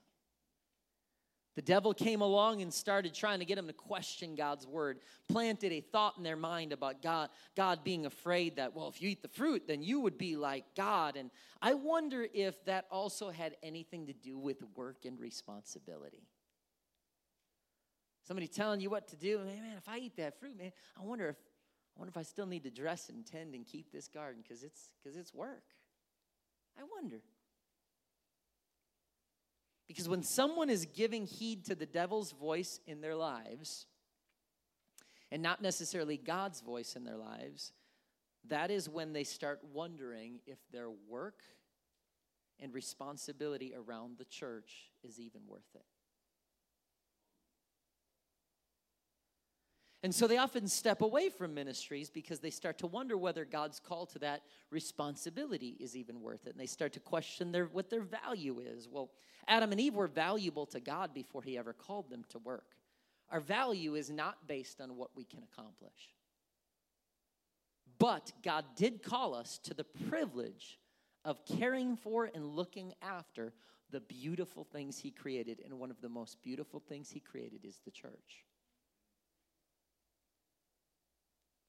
The 1.57 1.63
devil 1.63 1.95
came 1.95 2.21
along 2.21 2.61
and 2.61 2.73
started 2.73 3.15
trying 3.15 3.39
to 3.39 3.47
get 3.47 3.57
them 3.57 3.67
to 3.67 3.73
question 3.73 4.35
God's 4.35 4.67
word, 4.67 4.99
planted 5.27 5.73
a 5.73 5.81
thought 5.81 6.19
in 6.19 6.23
their 6.23 6.37
mind 6.37 6.75
about 6.75 7.01
God, 7.01 7.31
God 7.57 7.83
being 7.83 8.05
afraid 8.05 8.57
that, 8.57 8.75
well, 8.77 8.89
if 8.89 9.01
you 9.01 9.09
eat 9.09 9.23
the 9.23 9.29
fruit, 9.29 9.67
then 9.67 9.83
you 9.83 10.01
would 10.01 10.19
be 10.19 10.37
like 10.37 10.67
God. 10.77 11.17
And 11.17 11.31
I 11.63 11.73
wonder 11.73 12.27
if 12.35 12.63
that 12.67 12.85
also 12.91 13.31
had 13.31 13.57
anything 13.63 14.07
to 14.07 14.13
do 14.13 14.37
with 14.37 14.63
work 14.77 15.07
and 15.07 15.19
responsibility. 15.19 16.29
Somebody 18.25 18.49
telling 18.49 18.81
you 18.81 18.91
what 18.91 19.09
to 19.09 19.17
do, 19.17 19.39
man, 19.39 19.63
man 19.63 19.77
if 19.79 19.89
I 19.89 19.97
eat 19.97 20.17
that 20.19 20.39
fruit, 20.39 20.59
man, 20.59 20.73
I 21.01 21.05
wonder 21.05 21.31
if 21.31 21.37
I 21.37 22.01
wonder 22.01 22.11
if 22.11 22.19
I 22.19 22.23
still 22.25 22.45
need 22.45 22.65
to 22.65 22.71
dress 22.71 23.09
and 23.09 23.25
tend 23.25 23.55
and 23.55 23.65
keep 23.67 23.91
this 23.91 24.07
garden 24.09 24.43
because 24.43 24.63
it's 24.63 24.91
because 25.03 25.17
it's 25.17 25.33
work. 25.33 25.65
I 26.79 26.83
wonder. 27.01 27.23
Because 29.97 30.11
when 30.11 30.23
someone 30.23 30.69
is 30.69 30.85
giving 30.85 31.25
heed 31.25 31.65
to 31.65 31.75
the 31.75 31.87
devil's 31.87 32.33
voice 32.33 32.81
in 32.87 33.01
their 33.01 33.15
lives, 33.15 33.87
and 35.33 35.43
not 35.43 35.63
necessarily 35.63 36.19
God's 36.19 36.61
voice 36.61 36.97
in 36.97 37.05
their 37.05 37.17
lives, 37.17 37.73
that 38.49 38.71
is 38.71 38.91
when 38.91 39.15
they 39.15 39.25
start 39.25 39.59
wondering 39.73 40.41
if 40.47 40.59
their 40.71 40.91
work 40.91 41.41
and 42.61 42.75
responsibility 42.75 43.73
around 43.75 44.19
the 44.19 44.27
church 44.27 44.91
is 45.03 45.19
even 45.19 45.41
worth 45.47 45.75
it. 45.75 45.87
And 50.03 50.15
so 50.15 50.27
they 50.27 50.37
often 50.37 50.69
step 50.69 51.01
away 51.01 51.31
from 51.31 51.55
ministries 51.55 52.11
because 52.11 52.41
they 52.41 52.51
start 52.51 52.79
to 52.79 52.87
wonder 52.87 53.17
whether 53.17 53.45
God's 53.45 53.81
call 53.81 54.07
to 54.07 54.19
that 54.21 54.43
responsibility 54.71 55.77
is 55.81 55.97
even 55.97 56.21
worth 56.21 56.47
it. 56.47 56.51
And 56.51 56.61
they 56.61 56.67
start 56.67 56.93
to 56.93 57.01
question 57.01 57.51
their, 57.51 57.65
what 57.67 57.91
their 57.91 58.03
value 58.03 58.61
is. 58.61 58.89
Well, 58.89 59.11
Adam 59.49 59.73
and 59.73 59.81
Eve 59.81 59.95
were 59.95 60.07
valuable 60.07 60.67
to 60.67 60.81
God 60.81 61.15
before 61.15 61.43
He 61.43 61.57
ever 61.57 61.73
called 61.73 62.11
them 62.11 62.25
to 62.31 62.39
work. 62.39 62.77
Our 63.31 63.41
value 63.41 63.95
is 63.95 64.11
not 64.11 64.47
based 64.47 64.81
on 64.81 64.97
what 64.97 65.11
we 65.17 65.25
can 65.25 65.43
accomplish. 65.43 66.15
But 67.99 68.33
God 68.45 68.65
did 68.77 69.03
call 69.03 69.35
us 69.35 69.59
to 69.65 69.75
the 69.75 69.85
privilege 69.85 70.79
of 71.25 71.45
caring 71.47 71.97
for 71.97 72.31
and 72.33 72.55
looking 72.55 72.93
after 73.03 73.53
the 73.91 74.01
beautiful 74.01 74.65
things 74.65 74.99
He 74.99 75.11
created. 75.11 75.63
And 75.65 75.79
one 75.79 75.91
of 75.91 76.01
the 76.01 76.09
most 76.09 76.43
beautiful 76.43 76.81
things 76.81 77.11
He 77.11 77.21
created 77.21 77.65
is 77.65 77.81
the 77.85 77.91
church. 77.91 78.45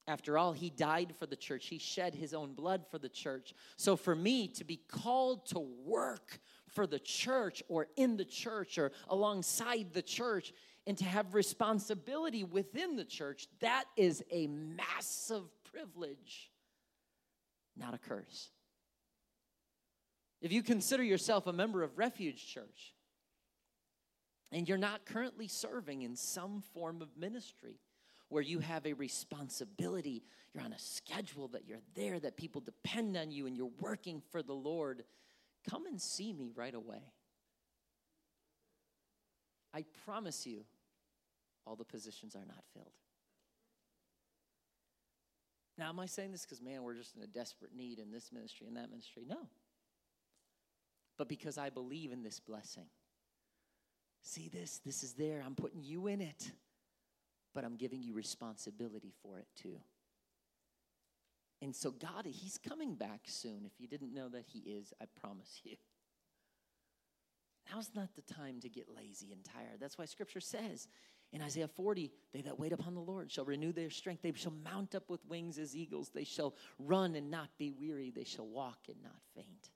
After 0.08 0.38
all, 0.38 0.54
he 0.54 0.70
died 0.70 1.14
for 1.20 1.26
the 1.26 1.36
church. 1.36 1.68
He 1.68 1.80
shed 1.80 2.16
his 2.16 2.34
own 2.34 2.54
blood 2.54 2.86
for 2.90 2.98
the 2.98 3.10
church. 3.10 3.54
So, 3.76 3.98
for 3.98 4.16
me 4.16 4.48
to 4.50 4.64
be 4.64 4.78
called 4.78 5.46
to 5.48 5.60
work 5.60 6.40
for 6.68 6.88
the 6.88 7.00
church 7.00 7.62
or 7.68 7.88
in 7.98 8.16
the 8.16 8.26
church 8.26 8.78
or 8.78 8.94
alongside 9.10 9.88
the 9.92 10.02
church 10.02 10.54
and 10.86 10.98
to 10.98 11.04
have 11.04 11.34
responsibility 11.34 12.46
within 12.46 12.96
the 12.96 13.04
church, 13.04 13.48
that 13.60 13.84
is 13.98 14.24
a 14.32 14.48
massive 14.48 15.44
privilege, 15.66 16.50
not 17.76 17.94
a 17.94 17.98
curse. 17.98 18.50
If 20.42 20.54
you 20.54 20.64
consider 20.64 21.04
yourself 21.04 21.48
a 21.48 21.54
member 21.54 21.84
of 21.84 21.98
Refuge 21.98 22.48
Church 22.48 22.94
and 24.54 24.70
you're 24.70 24.78
not 24.78 25.06
currently 25.06 25.50
serving 25.50 26.04
in 26.04 26.16
some 26.16 26.64
form 26.74 27.02
of 27.02 27.10
ministry, 27.18 27.82
where 28.30 28.44
you 28.44 28.60
have 28.60 28.86
a 28.86 28.94
responsibility. 28.94 30.24
You're 30.54 30.64
on 30.64 30.74
a 30.74 30.80
schedule 30.80 31.48
that 31.50 31.66
you're 31.66 31.82
there, 31.96 32.20
that 32.20 32.38
people 32.38 32.62
depend 32.62 33.16
on 33.16 33.32
you, 33.32 33.48
and 33.48 33.56
you're 33.56 33.72
working 33.80 34.22
for 34.32 34.42
the 34.42 34.54
Lord. 34.54 35.04
Come 35.70 35.86
and 35.86 36.02
see 36.02 36.34
me 36.34 36.52
right 36.56 36.74
away. 36.74 37.14
I 39.74 39.86
promise 40.06 40.46
you, 40.46 40.66
all 41.66 41.76
the 41.76 41.86
positions 41.86 42.36
are 42.36 42.46
not 42.46 42.64
filled. 42.74 42.92
Now, 45.78 45.90
am 45.90 46.00
I 46.00 46.08
saying 46.08 46.32
this 46.32 46.42
because, 46.42 46.62
man, 46.62 46.82
we're 46.82 46.96
just 46.96 47.16
in 47.16 47.22
a 47.22 47.28
desperate 47.28 47.76
need 47.76 48.00
in 48.00 48.12
this 48.12 48.32
ministry 48.32 48.68
and 48.68 48.76
that 48.78 48.90
ministry? 48.90 49.24
No. 49.28 49.48
But 51.18 51.30
because 51.30 51.58
I 51.58 51.70
believe 51.70 52.12
in 52.12 52.24
this 52.24 52.40
blessing. 52.40 52.88
See 54.24 54.50
this? 54.50 54.82
This 54.84 55.04
is 55.04 55.14
there. 55.14 55.44
I'm 55.46 55.56
putting 55.56 55.84
you 55.84 56.08
in 56.08 56.22
it 56.22 56.52
but 57.58 57.66
I'm 57.66 57.76
giving 57.76 58.04
you 58.04 58.14
responsibility 58.14 59.12
for 59.24 59.40
it 59.40 59.48
too. 59.60 59.80
And 61.60 61.76
so, 61.76 61.90
God, 61.90 62.28
He's 62.28 62.60
coming 62.60 62.94
back 62.94 63.22
soon. 63.26 63.64
If 63.66 63.72
you 63.80 63.88
didn't 63.88 64.14
know 64.14 64.30
that 64.30 64.44
He 64.46 64.60
is, 64.60 64.94
I 65.02 65.06
promise 65.20 65.62
you. 65.64 65.76
Now's 67.74 67.90
not 67.96 68.10
the 68.16 68.22
time 68.32 68.60
to 68.60 68.70
get 68.70 68.86
lazy 68.96 69.32
and 69.32 69.44
tired. 69.44 69.80
That's 69.80 69.98
why 69.98 70.06
Scripture 70.06 70.40
says 70.40 70.88
in 71.34 71.42
Isaiah 71.42 71.68
40, 71.68 72.12
they 72.32 72.42
that 72.42 72.60
wait 72.60 72.74
upon 72.74 72.94
the 72.94 73.02
Lord 73.02 73.32
shall 73.32 73.46
renew 73.46 73.72
their 73.72 73.90
strength. 73.90 74.22
They 74.22 74.34
shall 74.36 74.54
mount 74.64 74.94
up 74.94 75.10
with 75.10 75.26
wings 75.26 75.58
as 75.58 75.76
eagles. 75.76 76.12
They 76.14 76.26
shall 76.26 76.54
run 76.78 77.16
and 77.16 77.32
not 77.32 77.50
be 77.58 77.72
weary. 77.72 78.12
They 78.12 78.24
shall 78.24 78.46
walk 78.46 78.82
and 78.88 79.02
not 79.02 79.20
faint. 79.34 79.72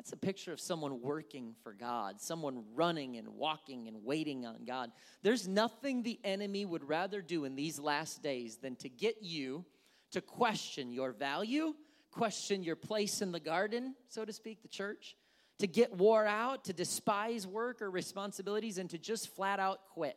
That's 0.00 0.14
a 0.14 0.16
picture 0.16 0.50
of 0.50 0.60
someone 0.60 1.02
working 1.02 1.54
for 1.62 1.74
God, 1.74 2.22
someone 2.22 2.64
running 2.74 3.18
and 3.18 3.28
walking 3.28 3.86
and 3.86 4.02
waiting 4.02 4.46
on 4.46 4.64
God. 4.64 4.92
There's 5.22 5.46
nothing 5.46 6.02
the 6.02 6.18
enemy 6.24 6.64
would 6.64 6.88
rather 6.88 7.20
do 7.20 7.44
in 7.44 7.54
these 7.54 7.78
last 7.78 8.22
days 8.22 8.56
than 8.56 8.76
to 8.76 8.88
get 8.88 9.16
you 9.20 9.66
to 10.12 10.22
question 10.22 10.90
your 10.90 11.12
value, 11.12 11.74
question 12.12 12.62
your 12.62 12.76
place 12.76 13.20
in 13.20 13.30
the 13.30 13.40
garden, 13.40 13.94
so 14.08 14.24
to 14.24 14.32
speak, 14.32 14.62
the 14.62 14.68
church, 14.68 15.16
to 15.58 15.66
get 15.66 15.94
wore 15.94 16.24
out, 16.24 16.64
to 16.64 16.72
despise 16.72 17.46
work 17.46 17.82
or 17.82 17.90
responsibilities, 17.90 18.78
and 18.78 18.88
to 18.88 18.96
just 18.96 19.28
flat 19.36 19.60
out 19.60 19.80
quit. 19.92 20.16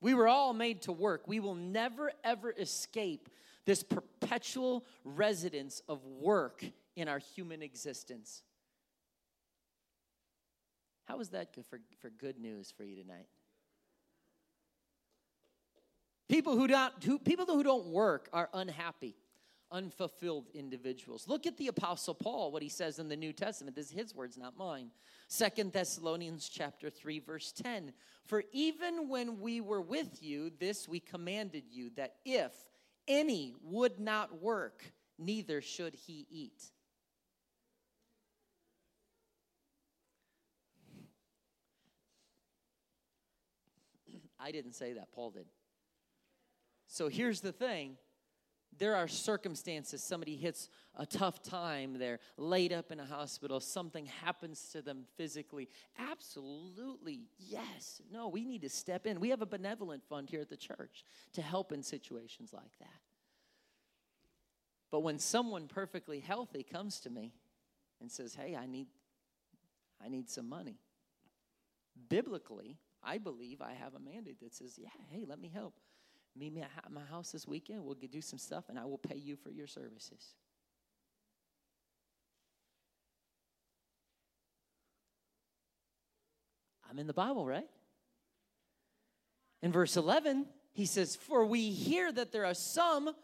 We 0.00 0.14
were 0.14 0.26
all 0.26 0.54
made 0.54 0.82
to 0.82 0.92
work. 0.92 1.28
We 1.28 1.38
will 1.38 1.54
never, 1.54 2.10
ever 2.24 2.50
escape 2.50 3.28
this 3.64 3.82
perpetual 3.82 4.84
residence 5.04 5.82
of 5.88 6.04
work 6.04 6.64
in 6.96 7.08
our 7.08 7.18
human 7.18 7.62
existence. 7.62 8.42
How 11.04 11.20
is 11.20 11.30
that 11.30 11.54
good 11.54 11.66
for, 11.66 11.80
for 12.00 12.10
good 12.10 12.38
news 12.38 12.72
for 12.76 12.84
you 12.84 12.96
tonight? 12.96 13.26
People 16.28 16.56
who 16.56 16.66
don't 16.66 16.92
who, 17.04 17.18
people 17.18 17.44
who 17.44 17.62
don't 17.62 17.88
work 17.88 18.28
are 18.32 18.48
unhappy, 18.54 19.14
unfulfilled 19.70 20.48
individuals. 20.54 21.28
Look 21.28 21.46
at 21.46 21.58
the 21.58 21.68
apostle 21.68 22.14
Paul, 22.14 22.50
what 22.52 22.62
he 22.62 22.70
says 22.70 22.98
in 22.98 23.08
the 23.08 23.16
New 23.16 23.34
Testament. 23.34 23.76
This 23.76 23.90
is 23.90 23.92
his 23.92 24.14
words, 24.14 24.38
not 24.38 24.56
mine. 24.56 24.90
Second 25.28 25.72
Thessalonians 25.72 26.48
chapter 26.48 26.88
3 26.88 27.18
verse 27.18 27.52
10. 27.52 27.92
For 28.24 28.44
even 28.52 29.08
when 29.08 29.40
we 29.40 29.60
were 29.60 29.82
with 29.82 30.22
you, 30.22 30.50
this 30.58 30.88
we 30.88 31.00
commanded 31.00 31.64
you 31.70 31.90
that 31.96 32.14
if 32.24 32.52
any 33.08 33.54
would 33.62 33.98
not 33.98 34.40
work, 34.40 34.92
neither 35.18 35.60
should 35.60 35.94
he 35.94 36.26
eat. 36.30 36.62
I 44.38 44.50
didn't 44.50 44.72
say 44.72 44.94
that, 44.94 45.12
Paul 45.12 45.30
did. 45.30 45.46
So 46.88 47.08
here's 47.08 47.40
the 47.40 47.52
thing 47.52 47.96
there 48.78 48.96
are 48.96 49.08
circumstances. 49.08 50.02
Somebody 50.02 50.36
hits 50.36 50.68
a 50.96 51.06
tough 51.06 51.42
time 51.42 51.98
they're 51.98 52.18
laid 52.36 52.72
up 52.72 52.92
in 52.92 53.00
a 53.00 53.04
hospital 53.04 53.60
something 53.60 54.06
happens 54.06 54.68
to 54.72 54.82
them 54.82 55.04
physically. 55.16 55.68
Absolutely 55.98 57.22
yes. 57.38 58.00
No 58.10 58.28
we 58.28 58.44
need 58.44 58.62
to 58.62 58.68
step 58.68 59.06
in. 59.06 59.20
We 59.20 59.30
have 59.30 59.42
a 59.42 59.46
benevolent 59.46 60.02
fund 60.08 60.28
here 60.28 60.40
at 60.40 60.50
the 60.50 60.56
church 60.56 61.04
to 61.32 61.42
help 61.42 61.72
in 61.72 61.82
situations 61.82 62.52
like 62.52 62.78
that. 62.78 63.00
But 64.90 65.00
when 65.00 65.18
someone 65.18 65.68
perfectly 65.68 66.20
healthy 66.20 66.62
comes 66.62 67.00
to 67.00 67.10
me 67.10 67.32
and 68.00 68.10
says 68.10 68.34
hey 68.34 68.56
i 68.56 68.66
need 68.66 68.88
i 70.04 70.08
need 70.08 70.28
some 70.28 70.48
money 70.48 70.80
biblically 72.08 72.76
I 73.02 73.18
believe 73.18 73.60
I 73.60 73.72
have 73.72 73.94
a 73.94 73.98
mandate 73.98 74.40
that 74.40 74.54
says, 74.54 74.78
yeah, 74.78 74.88
hey, 75.10 75.24
let 75.26 75.40
me 75.40 75.50
help. 75.52 75.74
Meet 76.36 76.54
me 76.54 76.62
at 76.62 76.90
my 76.90 77.04
house 77.04 77.32
this 77.32 77.46
weekend. 77.46 77.84
We'll 77.84 77.94
do 77.94 78.20
some 78.20 78.38
stuff 78.38 78.64
and 78.68 78.78
I 78.78 78.84
will 78.84 78.98
pay 78.98 79.16
you 79.16 79.36
for 79.36 79.50
your 79.50 79.66
services. 79.66 80.34
I'm 86.90 86.98
in 86.98 87.06
the 87.06 87.14
Bible, 87.14 87.46
right? 87.46 87.68
In 89.62 89.72
verse 89.72 89.96
11, 89.96 90.46
he 90.72 90.86
says, 90.86 91.16
For 91.16 91.44
we 91.44 91.70
hear 91.70 92.10
that 92.12 92.32
there 92.32 92.44
are 92.44 92.54
some 92.54 93.14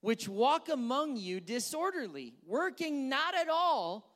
which 0.00 0.28
walk 0.28 0.68
among 0.68 1.16
you 1.16 1.40
disorderly, 1.40 2.34
working 2.46 3.08
not 3.08 3.34
at 3.34 3.48
all 3.48 4.08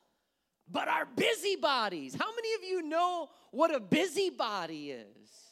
but 0.69 0.87
are 0.87 1.05
busybodies. 1.05 2.15
How 2.15 2.33
many 2.35 2.53
of 2.55 2.63
you 2.63 2.81
know 2.83 3.29
what 3.51 3.73
a 3.73 3.79
busybody 3.79 4.91
is? 4.91 5.42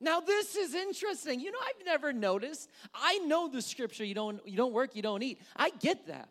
Now 0.00 0.20
this 0.20 0.54
is 0.54 0.74
interesting. 0.74 1.40
You 1.40 1.50
know, 1.50 1.58
I've 1.60 1.84
never 1.84 2.12
noticed. 2.12 2.70
I 2.94 3.18
know 3.18 3.48
the 3.48 3.62
scripture 3.62 4.04
you 4.04 4.14
don't 4.14 4.40
you 4.46 4.56
don't 4.56 4.72
work, 4.72 4.94
you 4.94 5.02
don't 5.02 5.22
eat. 5.22 5.40
I 5.56 5.70
get 5.70 6.06
that. 6.06 6.28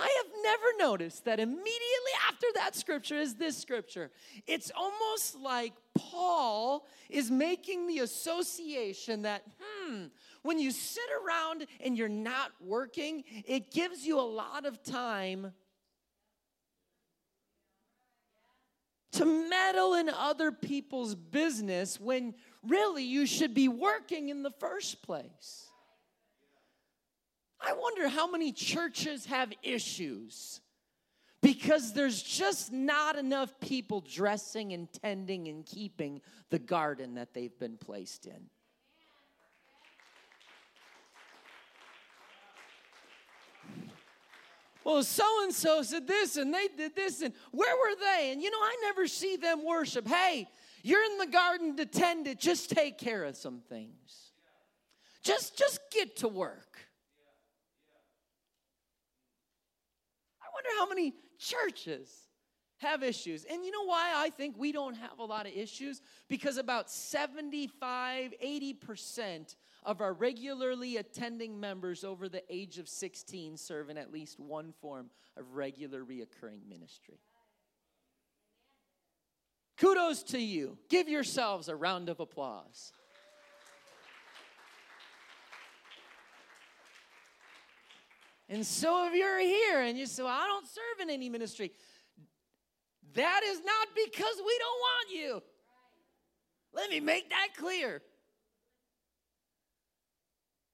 I 0.00 0.22
have 0.24 0.32
never 0.42 0.64
noticed 0.78 1.26
that 1.26 1.40
immediately 1.40 2.14
after 2.26 2.46
that 2.54 2.74
scripture 2.74 3.16
is 3.16 3.34
this 3.34 3.58
scripture. 3.58 4.10
It's 4.46 4.72
almost 4.74 5.36
like 5.36 5.74
Paul 5.94 6.86
is 7.10 7.30
making 7.30 7.86
the 7.86 7.98
association 7.98 9.22
that, 9.22 9.42
hmm, 9.60 10.06
when 10.42 10.58
you 10.58 10.70
sit 10.70 11.04
around 11.22 11.66
and 11.80 11.98
you're 11.98 12.08
not 12.08 12.52
working, 12.60 13.24
it 13.44 13.70
gives 13.70 14.06
you 14.06 14.18
a 14.18 14.22
lot 14.22 14.64
of 14.64 14.82
time 14.82 15.52
to 19.12 19.24
meddle 19.26 19.94
in 19.94 20.08
other 20.08 20.50
people's 20.50 21.14
business 21.14 22.00
when 22.00 22.34
really 22.66 23.04
you 23.04 23.26
should 23.26 23.54
be 23.54 23.68
working 23.68 24.28
in 24.28 24.42
the 24.42 24.50
first 24.50 25.02
place. 25.02 25.66
I 27.60 27.74
wonder 27.74 28.08
how 28.08 28.30
many 28.30 28.52
churches 28.52 29.26
have 29.26 29.52
issues 29.62 30.60
because 31.42 31.92
there's 31.92 32.22
just 32.22 32.72
not 32.72 33.16
enough 33.16 33.58
people 33.60 34.00
dressing 34.00 34.72
and 34.72 34.88
tending 34.92 35.48
and 35.48 35.64
keeping 35.64 36.20
the 36.50 36.58
garden 36.58 37.14
that 37.14 37.34
they've 37.34 37.58
been 37.58 37.76
placed 37.76 38.26
in. 38.26 38.48
Well, 44.84 45.02
so 45.02 45.24
and 45.42 45.54
so 45.54 45.82
said 45.82 46.06
this 46.06 46.36
and 46.36 46.52
they 46.52 46.68
did 46.68 46.96
this, 46.96 47.22
and 47.22 47.34
where 47.52 47.76
were 47.76 47.96
they? 48.00 48.32
And 48.32 48.42
you 48.42 48.50
know, 48.50 48.58
I 48.58 48.76
never 48.82 49.06
see 49.06 49.36
them 49.36 49.64
worship. 49.64 50.08
Hey, 50.08 50.48
you're 50.82 51.04
in 51.04 51.18
the 51.18 51.26
garden 51.26 51.76
to 51.76 51.86
tend 51.86 52.26
it, 52.26 52.40
just 52.40 52.70
take 52.70 52.98
care 52.98 53.24
of 53.24 53.36
some 53.36 53.60
things. 53.68 54.32
Just 55.22 55.58
just 55.58 55.80
get 55.92 56.16
to 56.18 56.28
work. 56.28 56.78
I 60.42 60.46
wonder 60.54 60.70
how 60.78 60.88
many 60.88 61.14
churches 61.38 62.10
have 62.78 63.02
issues. 63.02 63.44
And 63.44 63.64
you 63.64 63.70
know 63.70 63.84
why 63.84 64.12
I 64.14 64.30
think 64.30 64.56
we 64.58 64.72
don't 64.72 64.94
have 64.94 65.18
a 65.18 65.24
lot 65.24 65.46
of 65.46 65.52
issues? 65.52 66.00
Because 66.28 66.56
about 66.56 66.90
75, 66.90 68.32
80% 68.42 69.54
of 69.82 70.00
our 70.00 70.12
regularly 70.12 70.96
attending 70.96 71.58
members 71.58 72.04
over 72.04 72.28
the 72.28 72.42
age 72.50 72.78
of 72.78 72.88
16 72.88 73.56
serve 73.56 73.90
in 73.90 73.96
at 73.96 74.12
least 74.12 74.38
one 74.38 74.72
form 74.80 75.10
of 75.36 75.54
regular 75.54 76.04
reoccurring 76.04 76.68
ministry. 76.68 77.18
Kudos 79.78 80.22
to 80.24 80.38
you. 80.38 80.76
Give 80.90 81.08
yourselves 81.08 81.68
a 81.68 81.76
round 81.76 82.10
of 82.10 82.20
applause. 82.20 82.92
And 88.50 88.66
so 88.66 89.06
if 89.06 89.14
you're 89.14 89.38
here 89.38 89.80
and 89.80 89.96
you 89.96 90.06
say, 90.06 90.24
well, 90.24 90.32
I 90.32 90.46
don't 90.48 90.66
serve 90.66 91.00
in 91.02 91.08
any 91.08 91.28
ministry, 91.30 91.70
that 93.14 93.40
is 93.46 93.60
not 93.64 93.88
because 93.94 94.34
we 94.44 94.58
don't 94.58 94.80
want 94.80 95.10
you. 95.12 95.42
Let 96.74 96.90
me 96.90 97.00
make 97.00 97.30
that 97.30 97.48
clear. 97.56 98.02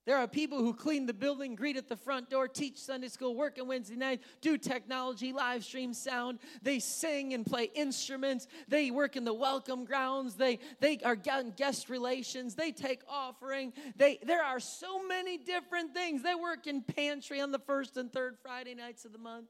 There 0.07 0.17
are 0.17 0.29
people 0.29 0.59
who 0.59 0.73
clean 0.73 1.07
the 1.07 1.13
building, 1.13 1.57
greet 1.57 1.77
at 1.77 1.89
the 1.89 1.97
front 1.97 2.31
door, 2.31 2.47
teach 2.47 2.79
Sunday 2.79 3.09
school, 3.09 3.35
work 3.35 3.59
on 3.61 3.67
Wednesday 3.67 3.97
night, 3.97 4.21
do 4.41 4.57
technology, 4.57 5.33
live 5.33 5.65
stream 5.65 5.93
sound. 5.93 6.39
They 6.63 6.79
sing 6.79 7.35
and 7.35 7.45
play 7.45 7.71
instruments. 7.75 8.47
They 8.69 8.93
work 8.93 9.17
in 9.17 9.25
the 9.25 9.35
welcome 9.35 9.85
grounds. 9.85 10.37
They, 10.37 10.61
they 10.79 11.01
are 11.05 11.17
guest 11.17 11.91
relations. 11.91 12.55
They 12.55 12.71
take 12.71 13.01
offering. 13.09 13.73
They, 13.97 14.21
there 14.25 14.45
are 14.45 14.61
so 14.61 15.05
many 15.05 15.39
different 15.39 15.93
things. 15.93 16.23
They 16.23 16.37
work 16.37 16.69
in 16.69 16.83
pantry 16.83 17.41
on 17.41 17.51
the 17.51 17.59
first 17.59 17.97
and 17.97 18.13
third 18.13 18.37
Friday 18.41 18.77
nights 18.77 19.05
of 19.05 19.13
the 19.13 19.19
month. 19.19 19.49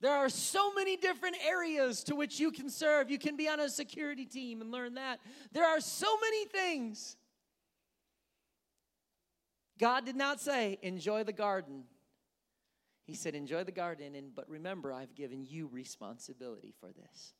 There 0.00 0.12
are 0.12 0.28
so 0.28 0.74
many 0.74 0.96
different 0.96 1.36
areas 1.46 2.02
to 2.04 2.16
which 2.16 2.40
you 2.40 2.50
can 2.50 2.68
serve. 2.68 3.10
You 3.10 3.18
can 3.18 3.36
be 3.36 3.48
on 3.48 3.60
a 3.60 3.68
security 3.68 4.26
team 4.26 4.60
and 4.60 4.72
learn 4.72 4.94
that. 4.94 5.20
There 5.52 5.64
are 5.64 5.80
so 5.80 6.18
many 6.20 6.46
things. 6.46 7.16
God 9.84 10.06
did 10.06 10.16
not 10.16 10.40
say, 10.40 10.78
enjoy 10.80 11.24
the 11.24 11.32
garden. 11.34 11.84
He 13.04 13.12
said, 13.12 13.34
enjoy 13.34 13.64
the 13.64 13.70
garden, 13.70 14.14
and, 14.14 14.34
but 14.34 14.48
remember, 14.48 14.90
I've 14.90 15.14
given 15.14 15.44
you 15.44 15.68
responsibility 15.70 16.72
for 16.80 16.88
this. 16.90 17.34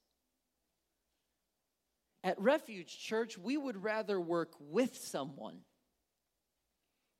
At 2.22 2.38
Refuge 2.38 2.98
Church, 2.98 3.38
we 3.38 3.56
would 3.56 3.82
rather 3.82 4.20
work 4.20 4.52
with 4.60 4.94
someone 4.94 5.60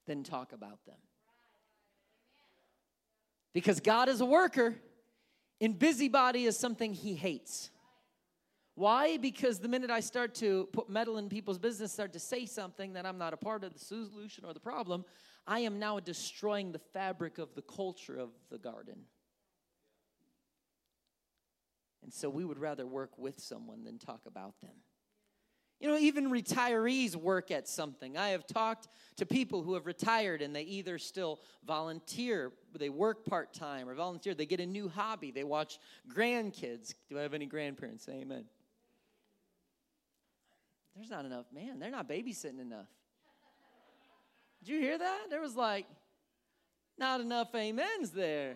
than 0.07 0.25
talk 0.25 0.53
about 0.53 0.85
them. 0.85 0.99
Because 3.55 3.81
God 3.81 4.11
is 4.11 4.21
a 4.21 4.27
worker, 4.27 4.75
and 5.59 5.79
busybody 5.79 6.45
is 6.45 6.59
something 6.59 6.93
he 6.93 7.15
hates. 7.15 7.71
Why? 8.75 9.19
Because 9.19 9.61
the 9.61 9.69
minute 9.69 9.91
I 9.91 10.01
start 10.01 10.35
to 10.37 10.69
put 10.73 10.89
metal 10.89 11.19
in 11.19 11.29
people's 11.29 11.59
business, 11.59 11.93
start 11.93 12.13
to 12.15 12.19
say 12.19 12.45
something 12.45 12.95
that 12.95 13.07
I'm 13.07 13.19
not 13.19 13.33
a 13.33 13.37
part 13.37 13.63
of 13.63 13.73
the 13.73 13.79
solution 13.79 14.45
or 14.45 14.53
the 14.53 14.61
problem, 14.61 15.05
I 15.47 15.61
am 15.61 15.79
now 15.79 16.01
destroying 16.01 16.73
the 16.73 16.81
fabric 16.81 17.39
of 17.39 17.55
the 17.55 17.63
culture 17.63 18.17
of 18.17 18.31
the 18.51 18.59
garden. 18.59 19.05
And 22.03 22.13
so 22.13 22.29
we 22.29 22.45
would 22.45 22.59
rather 22.59 22.87
work 22.87 23.17
with 23.17 23.41
someone 23.41 23.85
than 23.85 23.99
talk 23.99 24.27
about 24.27 24.61
them. 24.61 24.75
You 25.81 25.89
know, 25.89 25.99
even 25.99 26.31
retirees 26.31 27.15
work 27.15 27.51
at 27.51 27.69
something. 27.69 28.17
I 28.17 28.29
have 28.29 28.47
talked 28.47 28.89
to 29.17 29.27
people 29.27 29.63
who 29.63 29.75
have 29.75 29.87
retired 29.87 30.41
and 30.41 30.55
they 30.55 30.63
either 30.63 30.99
still 30.99 31.41
volunteer, 31.67 32.53
they 32.79 32.89
work 32.89 33.25
part 33.25 33.53
time 33.53 33.89
or 33.89 33.95
volunteer, 33.95 34.35
they 34.35 34.47
get 34.47 34.61
a 34.61 34.67
new 34.67 34.89
hobby, 34.89 35.31
they 35.31 35.45
watch 35.45 35.79
grandkids. 36.09 36.95
Do 37.09 37.19
I 37.19 37.23
have 37.23 37.35
any 37.35 37.47
grandparents? 37.47 38.09
Amen. 38.09 38.45
There's 40.95 41.11
not 41.11 41.25
enough, 41.25 41.47
man, 41.53 41.79
they're 41.79 41.91
not 41.91 42.09
babysitting 42.09 42.61
enough. 42.61 42.87
Did 44.63 44.73
you 44.73 44.81
hear 44.81 44.97
that? 44.97 45.27
There 45.29 45.41
was 45.41 45.57
like 45.57 45.87
not 46.99 47.21
enough 47.21 47.55
amens 47.55 48.11
there. 48.11 48.55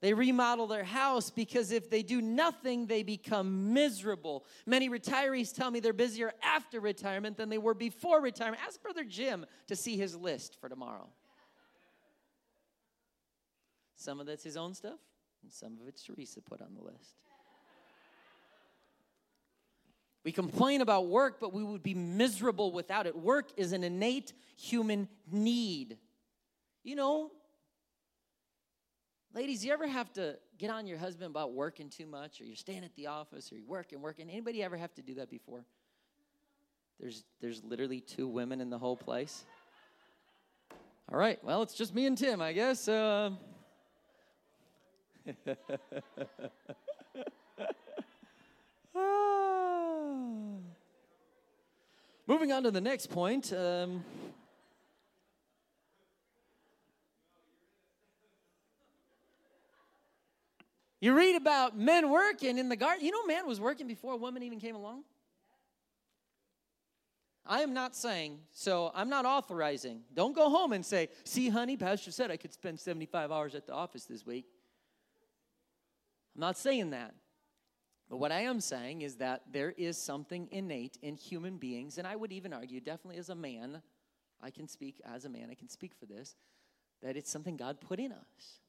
They 0.00 0.14
remodel 0.14 0.68
their 0.68 0.84
house 0.84 1.28
because 1.30 1.72
if 1.72 1.90
they 1.90 2.04
do 2.04 2.22
nothing, 2.22 2.86
they 2.86 3.02
become 3.02 3.72
miserable. 3.72 4.44
Many 4.64 4.88
retirees 4.88 5.52
tell 5.52 5.72
me 5.72 5.80
they're 5.80 5.92
busier 5.92 6.32
after 6.40 6.78
retirement 6.78 7.36
than 7.36 7.48
they 7.48 7.58
were 7.58 7.74
before 7.74 8.20
retirement. 8.20 8.62
Ask 8.64 8.80
Brother 8.80 9.02
Jim 9.02 9.44
to 9.66 9.74
see 9.74 9.96
his 9.96 10.14
list 10.14 10.56
for 10.60 10.68
tomorrow. 10.68 11.08
Some 13.96 14.20
of 14.20 14.26
that's 14.26 14.44
his 14.44 14.56
own 14.56 14.72
stuff, 14.74 15.00
and 15.42 15.52
some 15.52 15.76
of 15.82 15.88
it's 15.88 16.04
Teresa 16.04 16.40
put 16.40 16.62
on 16.62 16.74
the 16.76 16.84
list. 16.84 17.16
We 20.28 20.32
complain 20.32 20.82
about 20.82 21.06
work, 21.06 21.40
but 21.40 21.54
we 21.54 21.64
would 21.64 21.82
be 21.82 21.94
miserable 21.94 22.70
without 22.70 23.06
it. 23.06 23.16
Work 23.16 23.48
is 23.56 23.72
an 23.72 23.82
innate 23.82 24.34
human 24.58 25.08
need. 25.32 25.96
You 26.84 26.96
know, 26.96 27.30
ladies, 29.34 29.64
you 29.64 29.72
ever 29.72 29.86
have 29.86 30.12
to 30.12 30.36
get 30.58 30.68
on 30.68 30.86
your 30.86 30.98
husband 30.98 31.30
about 31.30 31.54
working 31.54 31.88
too 31.88 32.04
much, 32.04 32.42
or 32.42 32.44
you're 32.44 32.56
staying 32.56 32.84
at 32.84 32.94
the 32.94 33.06
office, 33.06 33.50
or 33.50 33.56
you're 33.56 33.66
working, 33.66 34.02
working? 34.02 34.28
Anybody 34.28 34.62
ever 34.62 34.76
have 34.76 34.94
to 34.96 35.02
do 35.02 35.14
that 35.14 35.30
before? 35.30 35.64
There's, 37.00 37.24
there's 37.40 37.64
literally 37.64 38.02
two 38.02 38.28
women 38.28 38.60
in 38.60 38.68
the 38.68 38.78
whole 38.78 38.98
place. 38.98 39.46
All 41.10 41.18
right, 41.18 41.42
well, 41.42 41.62
it's 41.62 41.72
just 41.72 41.94
me 41.94 42.04
and 42.04 42.18
Tim, 42.18 42.42
I 42.42 42.52
guess. 42.52 42.86
Uh, 42.86 43.30
Moving 52.28 52.52
on 52.52 52.62
to 52.64 52.70
the 52.70 52.82
next 52.82 53.06
point. 53.06 53.54
Um, 53.54 54.04
you 61.00 61.16
read 61.16 61.36
about 61.36 61.78
men 61.78 62.10
working 62.10 62.58
in 62.58 62.68
the 62.68 62.76
garden. 62.76 63.02
You 63.06 63.12
know, 63.12 63.24
man 63.24 63.46
was 63.46 63.58
working 63.58 63.86
before 63.86 64.12
a 64.12 64.16
woman 64.18 64.42
even 64.42 64.60
came 64.60 64.74
along. 64.76 65.04
I 67.46 67.62
am 67.62 67.72
not 67.72 67.96
saying, 67.96 68.40
so 68.52 68.92
I'm 68.94 69.08
not 69.08 69.24
authorizing. 69.24 70.02
Don't 70.12 70.34
go 70.34 70.50
home 70.50 70.74
and 70.74 70.84
say, 70.84 71.08
see, 71.24 71.48
honey, 71.48 71.78
Pastor 71.78 72.10
said 72.10 72.30
I 72.30 72.36
could 72.36 72.52
spend 72.52 72.78
75 72.78 73.32
hours 73.32 73.54
at 73.54 73.66
the 73.66 73.72
office 73.72 74.04
this 74.04 74.26
week. 74.26 74.44
I'm 76.36 76.42
not 76.42 76.58
saying 76.58 76.90
that. 76.90 77.14
But 78.08 78.18
what 78.18 78.32
I 78.32 78.40
am 78.40 78.60
saying 78.60 79.02
is 79.02 79.16
that 79.16 79.42
there 79.52 79.72
is 79.76 79.98
something 79.98 80.48
innate 80.50 80.98
in 81.02 81.16
human 81.16 81.58
beings, 81.58 81.98
and 81.98 82.06
I 82.06 82.16
would 82.16 82.32
even 82.32 82.52
argue, 82.52 82.80
definitely 82.80 83.18
as 83.18 83.28
a 83.28 83.34
man, 83.34 83.82
I 84.40 84.50
can 84.50 84.66
speak 84.66 85.00
as 85.04 85.24
a 85.24 85.28
man, 85.28 85.48
I 85.50 85.54
can 85.54 85.68
speak 85.68 85.92
for 85.94 86.06
this, 86.06 86.36
that 87.02 87.16
it's 87.16 87.30
something 87.30 87.56
God 87.56 87.80
put 87.80 87.98
in 88.00 88.12
us. 88.12 88.60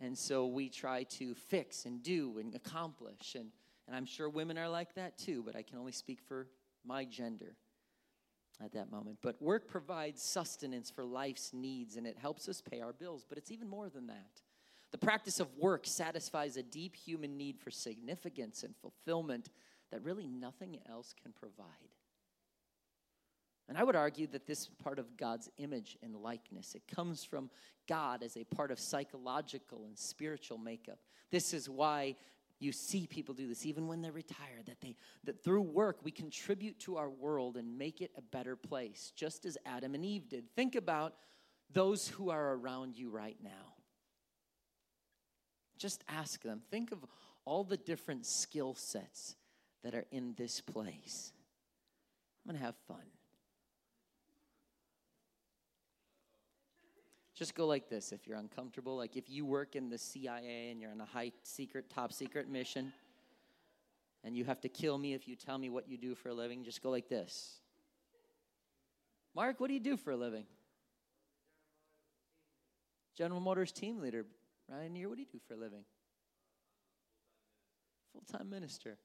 And 0.00 0.18
so 0.18 0.46
we 0.46 0.68
try 0.68 1.04
to 1.04 1.34
fix 1.34 1.84
and 1.84 2.02
do 2.02 2.38
and 2.38 2.54
accomplish. 2.54 3.36
And, 3.36 3.50
and 3.86 3.94
I'm 3.94 4.06
sure 4.06 4.28
women 4.28 4.58
are 4.58 4.68
like 4.68 4.94
that 4.94 5.16
too, 5.16 5.42
but 5.46 5.54
I 5.54 5.62
can 5.62 5.78
only 5.78 5.92
speak 5.92 6.20
for 6.20 6.48
my 6.84 7.04
gender 7.04 7.54
at 8.62 8.72
that 8.72 8.90
moment. 8.90 9.18
But 9.22 9.40
work 9.40 9.68
provides 9.68 10.20
sustenance 10.20 10.90
for 10.90 11.04
life's 11.04 11.52
needs 11.52 11.96
and 11.96 12.06
it 12.06 12.16
helps 12.18 12.48
us 12.48 12.60
pay 12.60 12.80
our 12.80 12.92
bills, 12.92 13.24
but 13.28 13.38
it's 13.38 13.52
even 13.52 13.68
more 13.68 13.88
than 13.88 14.08
that. 14.08 14.40
The 14.92 14.98
practice 14.98 15.40
of 15.40 15.48
work 15.56 15.86
satisfies 15.86 16.56
a 16.56 16.62
deep 16.62 16.94
human 16.94 17.36
need 17.36 17.58
for 17.58 17.70
significance 17.70 18.62
and 18.62 18.76
fulfillment 18.76 19.48
that 19.90 20.02
really 20.02 20.26
nothing 20.26 20.78
else 20.88 21.14
can 21.20 21.32
provide. 21.32 21.66
And 23.68 23.78
I 23.78 23.84
would 23.84 23.96
argue 23.96 24.26
that 24.28 24.46
this 24.46 24.62
is 24.62 24.68
part 24.82 24.98
of 24.98 25.16
God's 25.16 25.48
image 25.56 25.96
and 26.02 26.16
likeness. 26.16 26.74
It 26.74 26.82
comes 26.86 27.24
from 27.24 27.48
God 27.88 28.22
as 28.22 28.36
a 28.36 28.44
part 28.44 28.70
of 28.70 28.78
psychological 28.78 29.84
and 29.86 29.96
spiritual 29.96 30.58
makeup. 30.58 30.98
This 31.30 31.54
is 31.54 31.70
why 31.70 32.16
you 32.58 32.70
see 32.70 33.06
people 33.06 33.34
do 33.34 33.48
this 33.48 33.66
even 33.66 33.88
when 33.88 34.02
they're 34.02 34.12
retired 34.12 34.66
that 34.66 34.80
they 34.80 34.94
that 35.24 35.42
through 35.42 35.62
work 35.62 35.98
we 36.04 36.12
contribute 36.12 36.78
to 36.78 36.96
our 36.96 37.10
world 37.10 37.56
and 37.56 37.76
make 37.76 38.00
it 38.00 38.12
a 38.16 38.22
better 38.22 38.54
place 38.54 39.12
just 39.16 39.44
as 39.44 39.58
Adam 39.66 39.94
and 39.94 40.04
Eve 40.04 40.28
did. 40.28 40.44
Think 40.54 40.76
about 40.76 41.14
those 41.72 42.06
who 42.06 42.30
are 42.30 42.54
around 42.54 42.96
you 42.96 43.10
right 43.10 43.36
now. 43.42 43.71
Just 45.82 46.04
ask 46.08 46.40
them. 46.44 46.60
Think 46.70 46.92
of 46.92 47.04
all 47.44 47.64
the 47.64 47.76
different 47.76 48.24
skill 48.24 48.72
sets 48.76 49.34
that 49.82 49.96
are 49.96 50.04
in 50.12 50.32
this 50.36 50.60
place. 50.60 51.32
I'm 52.44 52.52
going 52.52 52.60
to 52.60 52.64
have 52.64 52.76
fun. 52.86 53.02
Just 57.34 57.56
go 57.56 57.66
like 57.66 57.88
this 57.88 58.12
if 58.12 58.28
you're 58.28 58.38
uncomfortable. 58.38 58.96
Like 58.96 59.16
if 59.16 59.28
you 59.28 59.44
work 59.44 59.74
in 59.74 59.90
the 59.90 59.98
CIA 59.98 60.70
and 60.70 60.80
you're 60.80 60.92
on 60.92 61.00
a 61.00 61.04
high 61.04 61.32
secret, 61.42 61.90
top 61.90 62.12
secret 62.12 62.48
mission, 62.48 62.92
and 64.22 64.36
you 64.36 64.44
have 64.44 64.60
to 64.60 64.68
kill 64.68 64.96
me 64.98 65.14
if 65.14 65.26
you 65.26 65.34
tell 65.34 65.58
me 65.58 65.68
what 65.68 65.88
you 65.88 65.98
do 65.98 66.14
for 66.14 66.28
a 66.28 66.34
living, 66.34 66.62
just 66.62 66.80
go 66.80 66.90
like 66.90 67.08
this. 67.08 67.58
Mark, 69.34 69.58
what 69.58 69.66
do 69.66 69.74
you 69.74 69.80
do 69.80 69.96
for 69.96 70.12
a 70.12 70.16
living? 70.16 70.44
General 73.16 73.40
Motors 73.40 73.72
team 73.72 74.00
leader. 74.00 74.24
Ryan 74.72 74.94
Neer, 74.94 75.08
what 75.08 75.16
do 75.16 75.22
you 75.22 75.28
do 75.30 75.38
for 75.46 75.54
a 75.54 75.56
living? 75.56 75.84
Full 78.12 78.22
time 78.38 78.48
minister. 78.48 78.96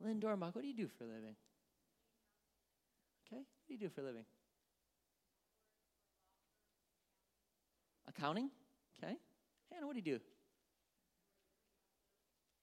Lynn 0.00 0.18
Dornbach, 0.18 0.54
what 0.54 0.62
do 0.62 0.68
you 0.68 0.74
do 0.74 0.88
for 0.88 1.04
a 1.04 1.08
living? 1.08 1.36
Okay, 3.26 3.42
what 3.42 3.68
do 3.68 3.74
you 3.74 3.78
do 3.78 3.90
for 3.90 4.00
a 4.00 4.04
living? 4.04 4.24
Accounting? 8.08 8.50
Okay. 8.96 9.14
Hannah, 9.70 9.86
what 9.86 9.92
do 9.92 9.98
you 9.98 10.16
do? 10.16 10.20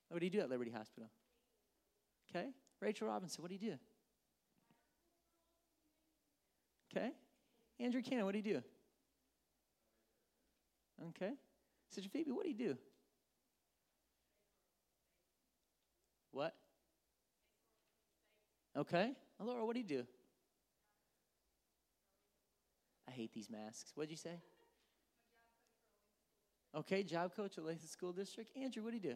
What 0.09 0.19
do 0.19 0.25
you 0.25 0.31
do 0.31 0.39
at 0.39 0.49
Liberty 0.49 0.71
Hospital? 0.71 1.09
Okay. 2.29 2.47
Rachel 2.81 3.07
Robinson, 3.07 3.43
what 3.43 3.49
do 3.49 3.55
you 3.55 3.71
do? 3.71 3.77
Okay. 6.91 7.11
Andrew 7.79 8.01
Cannon, 8.01 8.25
what 8.25 8.31
do 8.31 8.39
you 8.39 8.55
do? 8.55 8.61
Okay. 11.09 11.33
Sister 11.89 12.09
Phoebe, 12.09 12.31
what 12.31 12.43
do 12.43 12.49
you 12.49 12.57
do? 12.57 12.77
What? 16.31 16.53
Okay. 18.75 19.13
Laura, 19.39 19.65
what 19.65 19.73
do 19.73 19.79
you 19.79 19.87
do? 19.87 20.03
I 23.07 23.11
hate 23.11 23.33
these 23.33 23.49
masks. 23.49 23.91
What'd 23.95 24.11
you 24.11 24.17
say? 24.17 24.41
Okay, 26.75 27.03
job 27.03 27.35
coach 27.35 27.57
at 27.57 27.81
School 27.81 28.11
District. 28.11 28.51
Andrew, 28.55 28.83
what 28.83 28.91
do 28.91 28.97
you 28.97 29.01
do? 29.01 29.15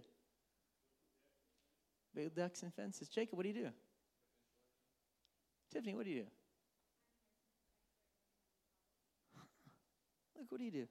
Build 2.15 2.33
ducks 2.33 2.63
and 2.63 2.73
fences. 2.73 3.07
Jacob, 3.07 3.37
what 3.37 3.43
do 3.43 3.49
you 3.49 3.55
do? 3.55 3.69
Tiffany, 5.71 5.93
what 5.93 6.05
do 6.05 6.11
you 6.11 6.21
do? 6.21 6.27
Look, 10.37 10.51
what 10.51 10.57
do 10.59 10.65
you 10.65 10.71
do? 10.71 10.87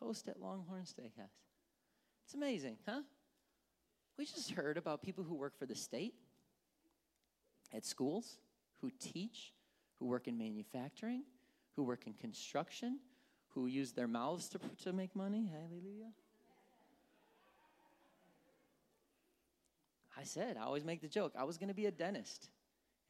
Host 0.00 0.28
at 0.28 0.40
Longhorn 0.40 0.84
Steakhouse. 0.84 1.30
It's 2.24 2.34
amazing, 2.34 2.76
huh? 2.86 3.02
We 4.18 4.26
just 4.26 4.50
heard 4.50 4.76
about 4.76 5.02
people 5.02 5.24
who 5.24 5.34
work 5.34 5.58
for 5.58 5.66
the 5.66 5.74
state, 5.74 6.14
at 7.72 7.84
schools, 7.84 8.38
who 8.80 8.90
teach, 8.98 9.52
who 9.98 10.06
work 10.06 10.28
in 10.28 10.36
manufacturing, 10.36 11.22
who 11.76 11.84
work 11.84 12.06
in 12.06 12.14
construction, 12.14 12.98
who 13.50 13.66
use 13.66 13.92
their 13.92 14.08
mouths 14.08 14.48
to, 14.48 14.58
to 14.82 14.92
make 14.92 15.14
money. 15.14 15.50
Hallelujah. 15.50 16.12
I 20.18 20.24
said, 20.24 20.56
I 20.56 20.64
always 20.64 20.84
make 20.84 21.00
the 21.00 21.08
joke, 21.08 21.32
I 21.38 21.44
was 21.44 21.58
going 21.58 21.68
to 21.68 21.74
be 21.74 21.86
a 21.86 21.92
dentist. 21.92 22.48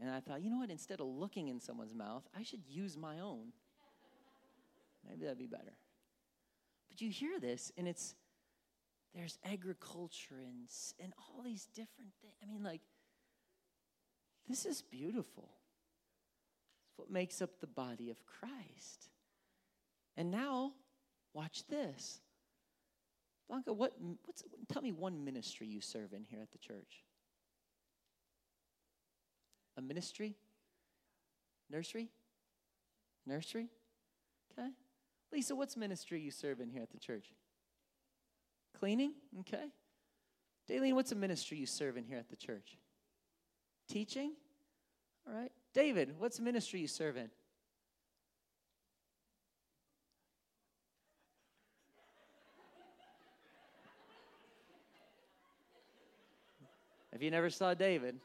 And 0.01 0.11
I 0.11 0.21
thought, 0.21 0.43
you 0.43 0.51
know 0.51 0.59
what? 0.59 0.71
Instead 0.71 1.01
of 1.01 1.07
looking 1.07 1.49
in 1.49 1.59
someone's 1.59 1.95
mouth, 1.95 2.23
I 2.39 2.43
should 2.43 2.61
use 2.69 2.97
my 2.97 3.19
own. 3.19 3.53
Maybe 5.09 5.25
that'd 5.25 5.39
be 5.39 5.47
better. 5.47 5.73
But 6.99 7.05
you 7.05 7.13
hear 7.13 7.39
this, 7.39 7.71
and 7.79 7.87
it's 7.87 8.17
there's 9.15 9.39
agriculture 9.45 10.43
and, 10.45 10.69
and 11.01 11.13
all 11.17 11.43
these 11.45 11.67
different 11.67 12.11
things. 12.21 12.35
I 12.43 12.47
mean, 12.47 12.65
like, 12.65 12.81
this 14.49 14.67
is 14.67 14.83
beautiful. 14.83 15.49
It's 16.89 16.99
what 16.99 17.09
makes 17.09 17.41
up 17.41 17.61
the 17.61 17.69
body 17.69 18.11
of 18.11 18.19
Christ. 18.27 19.11
And 20.17 20.33
now, 20.33 20.73
watch 21.35 21.67
this. 21.69 22.21
Blanca, 23.49 23.73
what, 23.73 23.93
what's, 24.25 24.43
tell 24.69 24.83
me 24.83 24.93
one 24.93 25.25
ministry 25.25 25.69
you 25.69 25.81
serve 25.81 26.13
in 26.13 26.25
here 26.25 26.41
at 26.43 26.51
the 26.51 26.59
church. 26.59 27.05
A 29.77 29.81
ministry? 29.81 30.35
Nursery? 31.71 32.09
Nursery? 33.25 33.69
Okay. 34.53 34.71
Lisa, 35.33 35.55
what's 35.55 35.77
ministry 35.77 36.21
you 36.21 36.31
serve 36.31 36.61
in 36.61 36.71
here 36.71 36.83
at 36.83 36.91
the 36.91 36.99
church? 36.99 37.27
Cleaning? 38.79 39.13
Okay. 39.41 39.67
Daleen, 40.69 40.95
what's 40.95 41.13
a 41.13 41.17
ministry 41.17 41.59
you 41.59 41.67
serve 41.67 41.97
in 41.97 42.05
here 42.05 42.19
at 42.19 42.29
the 42.29 42.37
church? 42.37 42.79
Teaching? 43.89 44.33
All 45.27 45.35
right. 45.35 45.53
David, 45.75 46.15
what's 46.19 46.39
a 46.39 46.43
ministry 46.43 46.81
you 46.81 46.87
serve 46.87 47.17
in? 47.17 47.31
If 57.13 57.23
you 57.23 57.31
never 57.33 57.51
saw 57.51 57.75
David, 57.75 58.21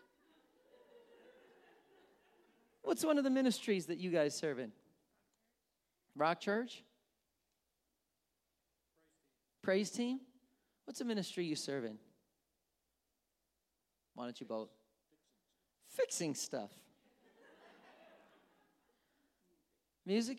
what's 2.84 3.04
one 3.04 3.18
of 3.18 3.24
the 3.24 3.30
ministries 3.32 3.88
that 3.88 3.98
you 3.98 4.12
guys 4.12 4.36
serve 4.36 4.60
in? 4.60 4.72
Rock 6.16 6.40
Church? 6.40 6.84
Praise 9.64 9.90
team? 9.90 10.20
What's 10.84 11.00
a 11.00 11.06
ministry 11.06 11.46
you 11.46 11.56
serve 11.56 11.86
in? 11.86 11.98
Why 14.14 14.26
don't 14.26 14.40
you 14.40 14.46
both? 14.46 14.70
Fixing 15.88 16.36
stuff. 16.36 16.70
Music? 20.06 20.38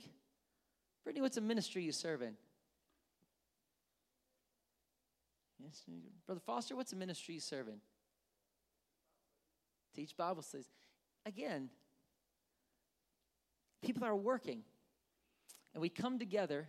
Brittany, 1.02 1.22
what's 1.22 1.38
a 1.38 1.40
ministry 1.40 1.82
you 1.82 1.92
serve 1.92 2.20
in? 2.20 2.34
Yes, 5.58 5.82
Brother 6.26 6.42
Foster, 6.44 6.76
what's 6.76 6.92
a 6.92 6.96
ministry 6.96 7.34
you 7.34 7.40
serve 7.40 7.68
in? 7.68 7.80
Teach 9.96 10.14
Bible 10.14 10.42
studies. 10.42 10.68
Again, 11.24 11.70
people 13.82 14.04
are 14.04 14.14
working. 14.14 14.62
And 15.72 15.80
we 15.80 15.88
come 15.88 16.18
together, 16.18 16.68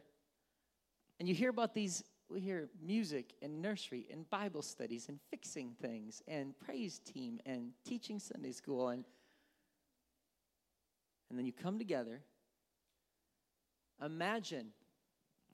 and 1.20 1.28
you 1.28 1.36
hear 1.36 1.50
about 1.50 1.74
these 1.74 2.04
we 2.30 2.40
hear 2.40 2.70
music 2.84 3.34
and 3.42 3.62
nursery 3.62 4.08
and 4.12 4.30
Bible 4.30 4.62
studies 4.62 5.10
and 5.10 5.20
fixing 5.30 5.72
things 5.82 6.22
and 6.28 6.58
praise 6.60 7.00
team 7.00 7.40
and 7.46 7.72
teaching 7.86 8.20
Sunday 8.20 8.52
school 8.52 8.90
and 8.90 9.06
and 11.30 11.40
then 11.40 11.46
you 11.46 11.54
come 11.54 11.80
together. 11.80 12.22
Imagine 14.04 14.68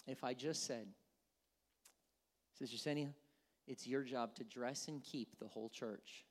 if 0.06 0.24
I 0.24 0.34
just 0.34 0.66
said, 0.66 0.88
Sister 2.60 2.78
Senia, 2.78 3.14
it's 3.68 3.88
your 3.88 4.04
job 4.04 4.36
to 4.36 4.44
dress 4.44 4.88
and 4.88 5.02
keep 5.02 5.40
the 5.40 5.48
whole 5.48 5.70
church. 5.70 6.26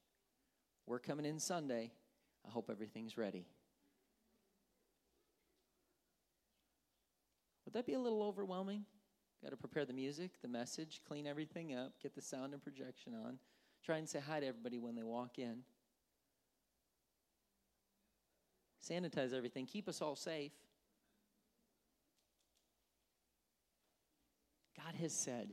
We're 0.87 0.99
coming 0.99 1.25
in 1.25 1.39
Sunday. 1.39 1.91
I 2.47 2.51
hope 2.51 2.69
everything's 2.71 3.17
ready. 3.17 3.47
Would 7.65 7.75
that 7.75 7.87
be 7.87 7.95
a 7.95 8.01
little 8.01 8.23
overwhelming? 8.23 8.85
Got 9.43 9.51
to 9.51 9.57
prepare 9.57 9.85
the 9.85 9.93
music, 9.93 10.33
the 10.43 10.49
message, 10.49 11.01
clean 11.07 11.27
everything 11.27 11.75
up, 11.75 11.93
get 12.03 12.15
the 12.15 12.21
sound 12.21 12.53
and 12.53 12.63
projection 12.63 13.15
on, 13.15 13.39
try 13.85 13.97
and 13.97 14.09
say 14.09 14.21
hi 14.21 14.41
to 14.41 14.47
everybody 14.47 14.79
when 14.79 14.95
they 14.95 15.03
walk 15.03 15.39
in. 15.39 15.61
Sanitize 18.87 19.33
everything, 19.33 19.67
keep 19.67 19.89
us 19.89 20.03
all 20.03 20.17
safe. 20.17 20.53
God 24.77 24.95
has 25.01 25.13
said, 25.13 25.51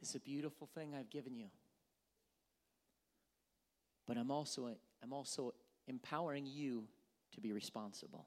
It's 0.00 0.14
a 0.14 0.20
beautiful 0.20 0.66
thing 0.66 0.94
I've 0.94 1.10
given 1.10 1.34
you. 1.34 1.48
But 4.06 4.16
I'm 4.16 4.30
also, 4.30 4.74
I'm 5.02 5.12
also 5.12 5.52
empowering 5.86 6.46
you 6.46 6.84
to 7.34 7.40
be 7.40 7.52
responsible. 7.52 8.26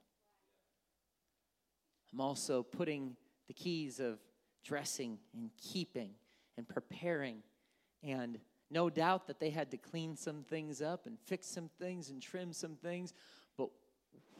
I'm 2.13 2.21
also 2.21 2.61
putting 2.61 3.15
the 3.47 3.53
keys 3.53 3.99
of 3.99 4.19
dressing 4.63 5.17
and 5.33 5.49
keeping 5.57 6.11
and 6.57 6.67
preparing. 6.67 7.43
And 8.03 8.39
no 8.69 8.89
doubt 8.89 9.27
that 9.27 9.39
they 9.39 9.49
had 9.49 9.71
to 9.71 9.77
clean 9.77 10.15
some 10.15 10.43
things 10.43 10.81
up 10.81 11.05
and 11.05 11.17
fix 11.19 11.47
some 11.47 11.69
things 11.79 12.09
and 12.09 12.21
trim 12.21 12.53
some 12.53 12.75
things. 12.75 13.13
But 13.57 13.69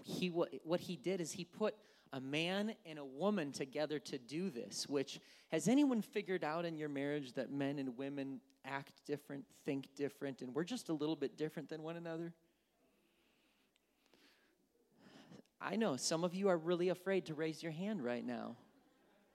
he, 0.04 0.30
what 0.30 0.80
he 0.80 0.96
did 0.96 1.22
is 1.22 1.32
he 1.32 1.46
put 1.46 1.76
a 2.14 2.20
man 2.20 2.74
and 2.86 3.00
a 3.00 3.06
woman 3.06 3.52
together 3.52 4.00
to 4.00 4.18
do 4.18 4.50
this, 4.50 4.88
which 4.88 5.20
has 5.50 5.68
anyone 5.68 6.02
figured 6.02 6.44
out 6.44 6.66
in 6.66 6.78
your 6.78 6.90
marriage 6.90 7.34
that 7.34 7.52
men 7.52 7.80
and 7.80 7.98
women 7.98 8.42
act 8.66 9.06
different, 9.06 9.46
think 9.66 9.88
different, 9.96 10.42
and 10.42 10.54
we're 10.54 10.64
just 10.64 10.90
a 10.90 10.94
little 10.94 11.16
bit 11.16 11.38
different 11.38 11.70
than 11.70 11.84
one 11.84 11.96
another? 11.96 12.34
I 15.60 15.76
know 15.76 15.96
some 15.96 16.24
of 16.24 16.34
you 16.34 16.50
are 16.50 16.58
really 16.58 16.90
afraid 16.90 17.26
to 17.28 17.34
raise 17.34 17.62
your 17.62 17.72
hand 17.72 18.04
right 18.04 18.26
now. 18.26 18.56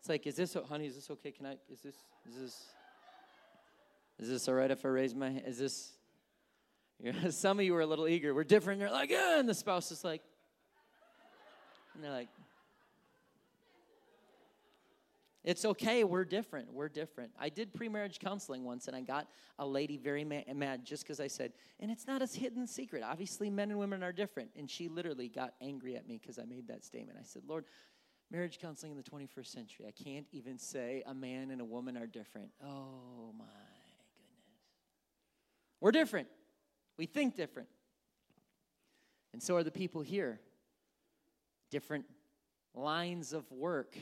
It's 0.06 0.08
like, 0.08 0.26
is 0.28 0.36
this, 0.36 0.56
honey, 0.68 0.86
is 0.86 0.94
this 0.94 1.10
okay? 1.10 1.32
Can 1.32 1.46
I, 1.46 1.56
is 1.68 1.80
this, 1.80 1.96
is 2.28 2.40
this, 2.40 2.64
is 4.20 4.28
this 4.28 4.46
all 4.46 4.54
right 4.54 4.70
if 4.70 4.84
I 4.84 4.88
raise 4.88 5.16
my 5.16 5.30
hand? 5.30 5.42
Is 5.48 5.58
this, 5.58 5.94
some 7.36 7.58
of 7.58 7.64
you 7.64 7.74
are 7.74 7.80
a 7.80 7.86
little 7.86 8.06
eager. 8.06 8.32
We're 8.32 8.44
different. 8.44 8.78
You're 8.78 8.92
like, 8.92 9.10
yeah, 9.10 9.40
and 9.40 9.48
the 9.48 9.54
spouse 9.54 9.90
is 9.90 10.04
like, 10.04 10.22
and 11.92 12.04
they're 12.04 12.12
like, 12.12 12.28
it's 15.42 15.64
okay. 15.64 16.04
We're 16.04 16.24
different. 16.24 16.72
We're 16.72 16.88
different. 16.88 17.32
I 17.36 17.48
did 17.48 17.74
pre-marriage 17.74 18.20
counseling 18.20 18.62
once, 18.62 18.86
and 18.86 18.94
I 18.94 19.00
got 19.00 19.26
a 19.58 19.66
lady 19.66 19.96
very 19.96 20.22
ma- 20.22 20.42
mad 20.54 20.84
just 20.84 21.02
because 21.02 21.18
I 21.18 21.26
said, 21.26 21.52
and 21.80 21.90
it's 21.90 22.06
not 22.06 22.22
a 22.22 22.26
hidden 22.26 22.68
secret. 22.68 23.02
Obviously, 23.04 23.50
men 23.50 23.70
and 23.70 23.78
women 23.80 24.04
are 24.04 24.12
different. 24.12 24.50
And 24.56 24.70
she 24.70 24.86
literally 24.86 25.28
got 25.28 25.54
angry 25.60 25.96
at 25.96 26.06
me 26.06 26.20
because 26.22 26.38
I 26.38 26.44
made 26.44 26.68
that 26.68 26.84
statement. 26.84 27.18
I 27.20 27.24
said, 27.24 27.42
Lord, 27.48 27.64
marriage 28.30 28.58
counseling 28.60 28.92
in 28.92 28.98
the 28.98 29.04
21st 29.04 29.46
century. 29.46 29.86
I 29.86 29.90
can't 29.90 30.26
even 30.32 30.58
say 30.58 31.02
a 31.06 31.14
man 31.14 31.50
and 31.50 31.60
a 31.60 31.64
woman 31.64 31.96
are 31.96 32.06
different. 32.06 32.50
Oh 32.62 33.32
my 33.38 33.44
goodness. 33.44 34.56
We're 35.80 35.92
different. 35.92 36.28
We 36.96 37.06
think 37.06 37.36
different. 37.36 37.68
And 39.32 39.42
so 39.42 39.56
are 39.56 39.62
the 39.62 39.70
people 39.70 40.00
here. 40.00 40.40
Different 41.70 42.06
lines 42.74 43.32
of 43.32 43.50
work. 43.50 43.96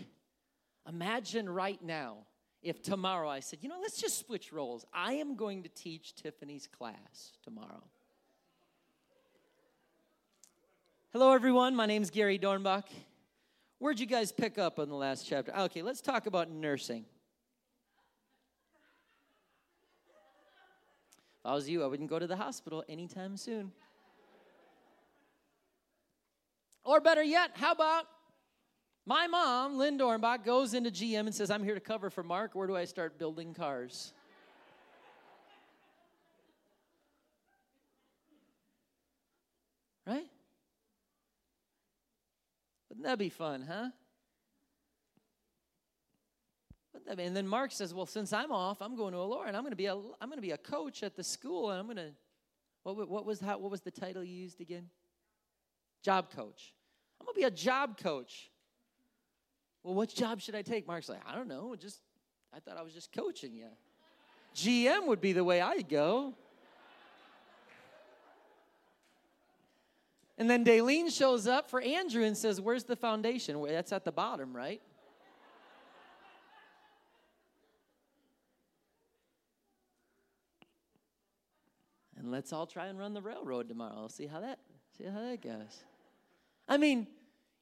Imagine 0.89 1.49
right 1.49 1.83
now 1.83 2.19
if 2.63 2.83
tomorrow 2.83 3.29
I 3.29 3.41
said, 3.41 3.59
you 3.63 3.69
know, 3.69 3.79
let's 3.81 4.01
just 4.01 4.27
switch 4.27 4.53
roles. 4.53 4.87
I 4.93 5.15
am 5.15 5.37
going 5.37 5.63
to 5.65 5.69
teach 5.69 6.15
Tiffany's 6.15 6.67
class 6.67 7.33
tomorrow. 7.43 7.83
Hello, 11.13 11.33
everyone. 11.33 11.77
My 11.77 11.87
name 11.87 12.03
is 12.03 12.11
Gary 12.11 12.39
Dornbach. 12.39 12.85
Where'd 13.79 14.01
you 14.01 14.07
guys 14.07 14.33
pick 14.33 14.59
up 14.59 14.79
on 14.79 14.89
the 14.89 14.95
last 14.95 15.27
chapter? 15.27 15.55
Okay, 15.57 15.83
let's 15.83 16.01
talk 16.01 16.27
about 16.27 16.51
nursing. 16.51 17.05
If 21.41 21.47
I 21.47 21.55
was 21.55 21.69
you, 21.69 21.83
I 21.83 21.87
wouldn't 21.87 22.09
go 22.09 22.19
to 22.19 22.27
the 22.27 22.37
hospital 22.37 22.85
anytime 22.89 23.37
soon. 23.37 23.73
Or 26.85 27.01
better 27.01 27.23
yet, 27.23 27.51
how 27.55 27.73
about 27.73 28.07
my 29.07 29.27
mom, 29.27 29.77
Lynn 29.77 29.99
Dornbach, 29.99 30.45
goes 30.45 30.73
into 30.73 30.91
GM 30.91 31.21
and 31.21 31.35
says, 31.35 31.51
I'm 31.51 31.63
here 31.63 31.75
to 31.75 31.81
cover 31.81 32.09
for 32.09 32.23
Mark. 32.23 32.55
Where 32.55 32.67
do 32.67 32.75
I 32.75 32.87
start 32.87 33.19
building 33.19 33.53
cars? 33.53 34.15
Right? 40.07 40.27
Wouldn't 43.05 43.19
that 43.19 43.23
be 43.23 43.29
fun, 43.29 43.67
huh? 43.69 43.91
Be? 47.15 47.23
And 47.23 47.37
then 47.37 47.47
Mark 47.47 47.71
says, 47.71 47.93
"Well, 47.93 48.07
since 48.07 48.33
I'm 48.33 48.51
off, 48.51 48.81
I'm 48.81 48.97
going 48.97 49.13
to 49.13 49.19
Elora, 49.19 49.49
and 49.49 49.57
I'm 49.59 49.63
going 49.63 49.73
to 49.73 49.77
be 49.77 49.85
a 49.85 49.95
I'm 49.95 50.31
going 50.31 50.39
to 50.39 50.41
be 50.41 50.53
a 50.53 50.57
coach 50.57 51.03
at 51.03 51.15
the 51.15 51.23
school, 51.23 51.71
and 51.71 51.79
I'm 51.79 51.85
going 51.85 51.99
to 51.99 52.13
what, 52.83 53.07
what 53.11 53.27
was 53.27 53.41
how, 53.41 53.59
what 53.59 53.71
was 53.71 53.83
the 53.83 53.91
title 53.91 54.25
you 54.25 54.35
used 54.35 54.63
again? 54.63 54.89
Job 56.03 56.31
coach. 56.31 56.73
I'm 57.21 57.27
going 57.27 57.35
to 57.35 57.41
be 57.41 57.45
a 57.45 57.51
job 57.51 57.99
coach. 57.99 58.51
Well, 59.83 59.93
what 59.93 60.09
job 60.09 60.41
should 60.41 60.55
I 60.55 60.63
take? 60.63 60.87
Mark's 60.87 61.11
like, 61.11 61.21
I 61.27 61.35
don't 61.35 61.49
know. 61.49 61.77
Just 61.77 62.01
I 62.55 62.61
thought 62.61 62.79
I 62.79 62.83
was 62.83 62.95
just 62.95 63.13
coaching 63.13 63.53
you. 63.53 63.67
GM 64.57 65.09
would 65.09 65.21
be 65.21 65.35
the 65.35 65.45
way 65.45 65.61
I 65.61 65.83
go. 65.83 66.33
And 70.45 70.51
then 70.51 70.63
Daleen 70.63 71.11
shows 71.11 71.47
up 71.47 71.71
for 71.71 71.81
Andrew 71.81 72.23
and 72.23 72.37
says, 72.37 72.61
Where's 72.61 72.85
the 72.85 72.97
foundation? 72.97 73.63
That's 73.67 73.93
at 73.93 74.05
the 74.05 74.13
bottom, 74.13 74.55
right? 74.55 74.83
And 82.19 82.31
let's 82.31 82.53
all 82.53 82.67
try 82.67 82.89
and 82.89 82.99
run 82.99 83.15
the 83.15 83.23
railroad 83.23 83.71
tomorrow. 83.71 84.07
See 84.09 84.27
how 84.27 84.41
that 84.41 84.59
see 84.99 85.05
how 85.05 85.23
that 85.23 85.41
goes. 85.41 85.83
I 86.69 86.77
mean, 86.77 87.07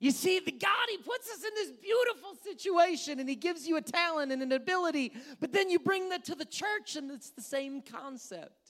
you 0.00 0.10
see, 0.10 0.40
the 0.40 0.50
God, 0.50 0.88
He 0.90 0.96
puts 0.96 1.30
us 1.30 1.44
in 1.44 1.50
this 1.54 1.70
beautiful 1.80 2.34
situation 2.42 3.20
and 3.20 3.28
He 3.28 3.36
gives 3.36 3.64
you 3.64 3.76
a 3.76 3.80
talent 3.80 4.32
and 4.32 4.42
an 4.42 4.50
ability, 4.50 5.12
but 5.38 5.52
then 5.52 5.70
you 5.70 5.78
bring 5.78 6.08
that 6.08 6.24
to 6.24 6.34
the 6.34 6.44
church 6.44 6.96
and 6.96 7.12
it's 7.12 7.30
the 7.30 7.42
same 7.42 7.80
concept. 7.80 8.61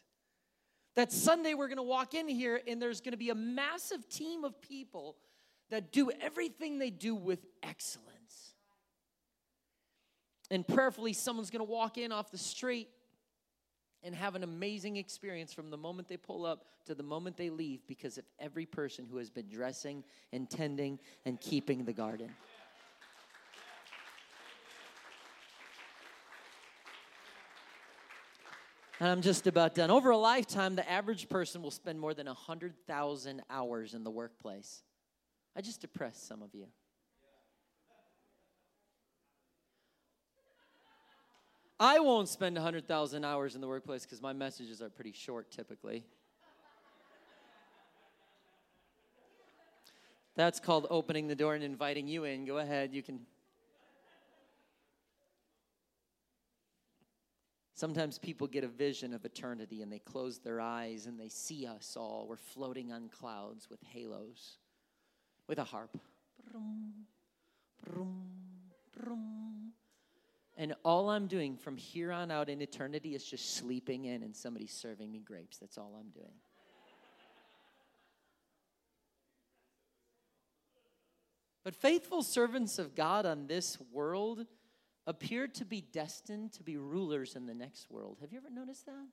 That 0.94 1.10
Sunday 1.10 1.54
we're 1.54 1.68
going 1.68 1.78
to 1.78 1.82
walk 1.82 2.14
in 2.14 2.28
here 2.28 2.60
and 2.66 2.80
there's 2.80 3.00
going 3.00 3.12
to 3.12 3.18
be 3.18 3.30
a 3.30 3.34
massive 3.34 4.08
team 4.08 4.44
of 4.44 4.60
people 4.60 5.16
that 5.70 5.90
do 5.90 6.10
everything 6.20 6.78
they 6.78 6.90
do 6.90 7.14
with 7.14 7.46
excellence. 7.62 8.12
And 10.50 10.68
prayerfully, 10.68 11.14
someone's 11.14 11.48
going 11.48 11.64
to 11.64 11.70
walk 11.70 11.96
in 11.96 12.12
off 12.12 12.30
the 12.30 12.36
street 12.36 12.88
and 14.02 14.14
have 14.14 14.34
an 14.34 14.42
amazing 14.42 14.96
experience 14.96 15.52
from 15.52 15.70
the 15.70 15.76
moment 15.76 16.08
they 16.08 16.16
pull 16.16 16.44
up 16.44 16.66
to 16.86 16.94
the 16.94 17.02
moment 17.02 17.36
they 17.36 17.48
leave 17.48 17.80
because 17.86 18.18
of 18.18 18.24
every 18.38 18.66
person 18.66 19.06
who 19.08 19.16
has 19.16 19.30
been 19.30 19.48
dressing 19.48 20.04
and 20.32 20.50
tending 20.50 20.98
and 21.24 21.40
keeping 21.40 21.84
the 21.84 21.92
garden. 21.92 22.28
And 29.02 29.10
I'm 29.10 29.20
just 29.20 29.48
about 29.48 29.74
done. 29.74 29.90
Over 29.90 30.10
a 30.10 30.16
lifetime, 30.16 30.76
the 30.76 30.88
average 30.88 31.28
person 31.28 31.60
will 31.60 31.72
spend 31.72 31.98
more 31.98 32.14
than 32.14 32.28
100,000 32.28 33.42
hours 33.50 33.94
in 33.94 34.04
the 34.04 34.12
workplace. 34.12 34.84
I 35.56 35.60
just 35.60 35.80
depressed 35.80 36.28
some 36.28 36.40
of 36.40 36.54
you. 36.54 36.66
I 41.80 41.98
won't 41.98 42.28
spend 42.28 42.54
100,000 42.54 43.24
hours 43.24 43.56
in 43.56 43.60
the 43.60 43.66
workplace 43.66 44.04
because 44.04 44.22
my 44.22 44.32
messages 44.32 44.80
are 44.80 44.88
pretty 44.88 45.10
short 45.10 45.50
typically. 45.50 46.04
That's 50.36 50.60
called 50.60 50.86
opening 50.90 51.26
the 51.26 51.34
door 51.34 51.56
and 51.56 51.64
inviting 51.64 52.06
you 52.06 52.22
in. 52.22 52.44
Go 52.44 52.58
ahead, 52.58 52.92
you 52.92 53.02
can. 53.02 53.18
Sometimes 57.82 58.16
people 58.16 58.46
get 58.46 58.62
a 58.62 58.68
vision 58.68 59.12
of 59.12 59.24
eternity 59.24 59.82
and 59.82 59.90
they 59.90 59.98
close 59.98 60.38
their 60.38 60.60
eyes 60.60 61.06
and 61.06 61.18
they 61.18 61.28
see 61.28 61.66
us 61.66 61.96
all. 61.98 62.26
We're 62.28 62.36
floating 62.36 62.92
on 62.92 63.08
clouds 63.08 63.68
with 63.68 63.82
halos, 63.82 64.58
with 65.48 65.58
a 65.58 65.64
harp. 65.64 65.90
And 70.56 70.76
all 70.84 71.10
I'm 71.10 71.26
doing 71.26 71.56
from 71.56 71.76
here 71.76 72.12
on 72.12 72.30
out 72.30 72.48
in 72.48 72.62
eternity 72.62 73.16
is 73.16 73.24
just 73.24 73.56
sleeping 73.56 74.04
in 74.04 74.22
and 74.22 74.36
somebody 74.36 74.68
serving 74.68 75.10
me 75.10 75.18
grapes. 75.18 75.58
That's 75.58 75.76
all 75.76 75.96
I'm 75.98 76.10
doing. 76.10 76.36
But 81.64 81.74
faithful 81.74 82.22
servants 82.22 82.78
of 82.78 82.94
God 82.94 83.26
on 83.26 83.48
this 83.48 83.76
world 83.90 84.46
appear 85.06 85.46
to 85.48 85.64
be 85.64 85.80
destined 85.80 86.52
to 86.52 86.62
be 86.62 86.76
rulers 86.76 87.34
in 87.34 87.46
the 87.46 87.54
next 87.54 87.90
world. 87.90 88.18
Have 88.20 88.32
you 88.32 88.38
ever 88.38 88.50
noticed 88.50 88.86
that? 88.86 89.06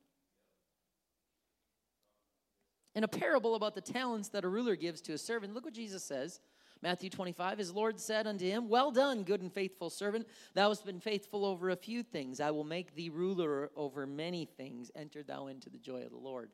In 2.96 3.04
a 3.04 3.08
parable 3.08 3.56
about 3.56 3.76
the 3.76 3.82
talents 3.82 4.30
that 4.30 4.44
a 4.44 4.50
ruler 4.50 4.76
gives 4.76 5.02
to 5.02 5.14
a 5.14 5.18
servant, 5.18 5.54
look 5.54 5.66
what 5.66 5.74
Jesus 5.74 6.04
says. 6.04 6.40
Matthew 6.82 7.10
25, 7.10 7.58
his 7.58 7.74
Lord 7.74 8.00
said 8.00 8.26
unto 8.26 8.46
him, 8.46 8.70
Well 8.70 8.92
done, 8.92 9.24
good 9.24 9.42
and 9.42 9.54
faithful 9.54 9.90
servant. 9.90 10.28
Thou 10.54 10.70
hast 10.70 10.86
been 10.86 11.00
faithful 11.00 11.46
over 11.46 11.70
a 11.70 11.76
few 11.76 12.04
things. 12.04 12.40
I 12.40 12.52
will 12.52 12.64
make 12.64 12.96
thee 12.96 13.10
ruler 13.10 13.70
over 13.76 14.08
many 14.08 14.46
things. 14.46 14.90
Enter 14.96 15.22
thou 15.22 15.48
into 15.48 15.70
the 15.70 15.78
joy 15.78 16.04
of 16.04 16.12
the 16.12 16.18
Lord. 16.18 16.52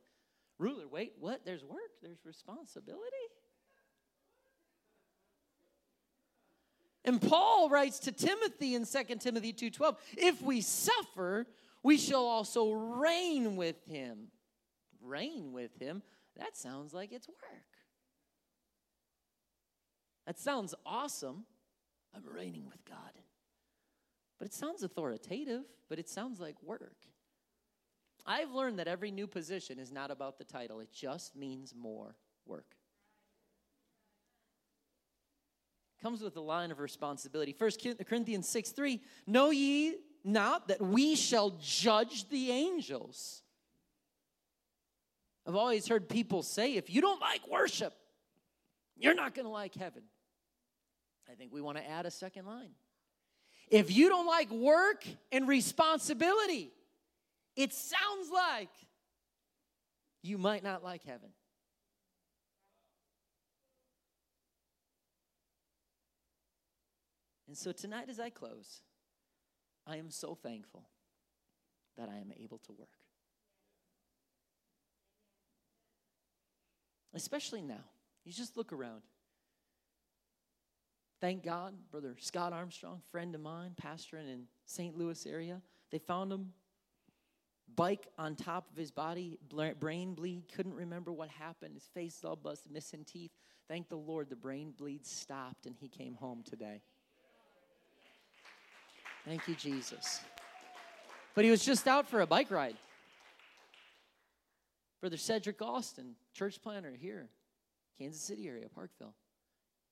Ruler, 0.57 0.87
wait, 0.87 1.13
what? 1.19 1.45
There's 1.45 1.63
work, 1.63 1.91
there's 2.01 2.25
responsibility. 2.25 3.01
And 7.05 7.21
Paul 7.21 7.69
writes 7.69 7.99
to 7.99 8.11
Timothy 8.11 8.73
in 8.73 8.85
2 8.85 9.19
Timothy 9.21 9.53
2:12, 9.53 9.97
if 10.17 10.41
we 10.41 10.59
suffer, 10.61 11.45
we 11.83 11.97
shall 11.97 12.25
also 12.25 12.71
reign 12.71 13.55
with 13.55 13.85
him. 13.85 14.31
Reign 14.99 15.53
with 15.53 15.77
him? 15.77 16.01
That 16.35 16.57
sounds 16.57 16.93
like 16.93 17.11
it's 17.11 17.27
work. 17.27 17.37
That 20.25 20.39
sounds 20.39 20.73
awesome. 20.83 21.45
I'm 22.13 22.25
reigning 22.25 22.65
with 22.65 22.83
God. 22.85 23.21
But 24.39 24.47
it 24.47 24.53
sounds 24.53 24.81
authoritative, 24.81 25.63
but 25.87 25.99
it 25.99 26.09
sounds 26.09 26.39
like 26.39 26.61
work. 26.63 27.05
I've 28.25 28.51
learned 28.51 28.79
that 28.79 28.87
every 28.87 29.11
new 29.11 29.27
position 29.27 29.77
is 29.77 29.91
not 29.91 30.09
about 30.09 30.39
the 30.39 30.43
title, 30.43 30.79
it 30.79 30.91
just 30.91 31.35
means 31.35 31.75
more 31.75 32.15
work 32.47 32.74
comes 36.05 36.21
with 36.21 36.37
a 36.37 36.41
line 36.41 36.69
of 36.69 36.77
responsibility. 36.77 37.51
First 37.51 37.83
Corinthians 38.07 38.47
6 38.47 38.69
3 38.69 39.01
Know 39.25 39.49
ye 39.49 39.95
not 40.23 40.67
that 40.67 40.79
we 40.79 41.15
shall 41.15 41.57
judge 41.59 42.29
the 42.29 42.51
angels? 42.51 43.41
I've 45.47 45.55
always 45.55 45.87
heard 45.87 46.07
people 46.07 46.43
say, 46.43 46.75
if 46.75 46.93
you 46.93 47.01
don't 47.01 47.19
like 47.19 47.47
worship, 47.49 47.91
you're 48.95 49.15
not 49.15 49.33
going 49.33 49.47
to 49.47 49.51
like 49.51 49.73
heaven. 49.73 50.03
I 51.27 51.33
think 51.33 51.51
we 51.51 51.59
want 51.59 51.79
to 51.79 51.89
add 51.89 52.05
a 52.05 52.11
second 52.11 52.45
line. 52.45 52.75
If 53.71 53.91
you 53.91 54.07
don't 54.07 54.27
like 54.27 54.51
work 54.51 55.03
and 55.31 55.47
responsibility, 55.47 56.71
it 57.55 57.73
sounds 57.73 58.29
like 58.31 58.69
you 60.21 60.37
might 60.37 60.63
not 60.63 60.83
like 60.83 61.03
heaven. 61.03 61.29
And 67.55 67.59
so 67.61 67.71
tonight, 67.71 68.09
as 68.09 68.19
I 68.19 68.29
close, 68.29 68.81
I 69.87 69.95
am 69.95 70.11
so 70.11 70.35
thankful 70.35 70.89
that 71.97 72.09
I 72.09 72.17
am 72.17 72.33
able 72.37 72.57
to 72.57 72.73
work. 72.73 72.89
Especially 77.13 77.61
now. 77.61 77.85
You 78.25 78.33
just 78.33 78.57
look 78.57 78.73
around. 78.73 79.03
Thank 81.21 81.45
God, 81.45 81.75
Brother 81.91 82.17
Scott 82.19 82.51
Armstrong, 82.51 82.99
friend 83.09 83.33
of 83.33 83.39
mine, 83.39 83.71
pastoring 83.81 84.27
in 84.29 84.47
St. 84.65 84.97
Louis 84.97 85.25
area. 85.25 85.61
They 85.91 85.99
found 85.99 86.33
him 86.33 86.51
bike 87.73 88.09
on 88.17 88.35
top 88.35 88.69
of 88.69 88.75
his 88.75 88.91
body, 88.91 89.39
brain 89.79 90.13
bleed, 90.13 90.43
couldn't 90.53 90.75
remember 90.75 91.13
what 91.13 91.29
happened. 91.29 91.75
His 91.75 91.87
face 91.93 92.17
is 92.17 92.25
all 92.25 92.35
busted, 92.35 92.73
missing 92.73 93.05
teeth. 93.05 93.31
Thank 93.69 93.87
the 93.87 93.95
Lord, 93.95 94.29
the 94.29 94.35
brain 94.35 94.73
bleed 94.77 95.05
stopped 95.05 95.65
and 95.65 95.77
he 95.79 95.87
came 95.87 96.15
home 96.15 96.43
today. 96.43 96.81
Thank 99.25 99.47
you, 99.47 99.55
Jesus. 99.55 100.21
But 101.33 101.45
he 101.45 101.51
was 101.51 101.65
just 101.65 101.87
out 101.87 102.07
for 102.07 102.21
a 102.21 102.27
bike 102.27 102.51
ride. 102.51 102.77
Brother 105.01 105.17
Cedric 105.17 105.61
Austin, 105.61 106.15
church 106.33 106.61
planter 106.61 106.93
here, 106.95 107.27
Kansas 107.97 108.21
City 108.21 108.47
area, 108.47 108.67
Parkville. 108.73 109.13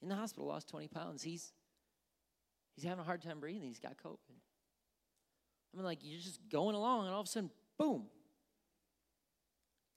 In 0.02 0.10
the 0.10 0.16
hospital, 0.16 0.48
lost 0.48 0.70
20 0.70 0.88
pounds. 0.88 1.24
He's 1.24 1.52
he's 2.76 2.84
having 2.84 3.00
a 3.00 3.04
hard 3.04 3.22
time 3.22 3.40
breathing. 3.40 3.68
He's 3.68 3.80
got 3.80 3.98
COVID. 3.98 4.18
I 5.74 5.78
mean, 5.78 5.86
like 5.86 6.00
you're 6.02 6.22
just 6.22 6.40
going 6.50 6.76
along, 6.76 7.06
and 7.06 7.14
all 7.14 7.22
of 7.22 7.28
a 7.28 7.30
sudden, 7.30 7.50
boom. 7.78 8.06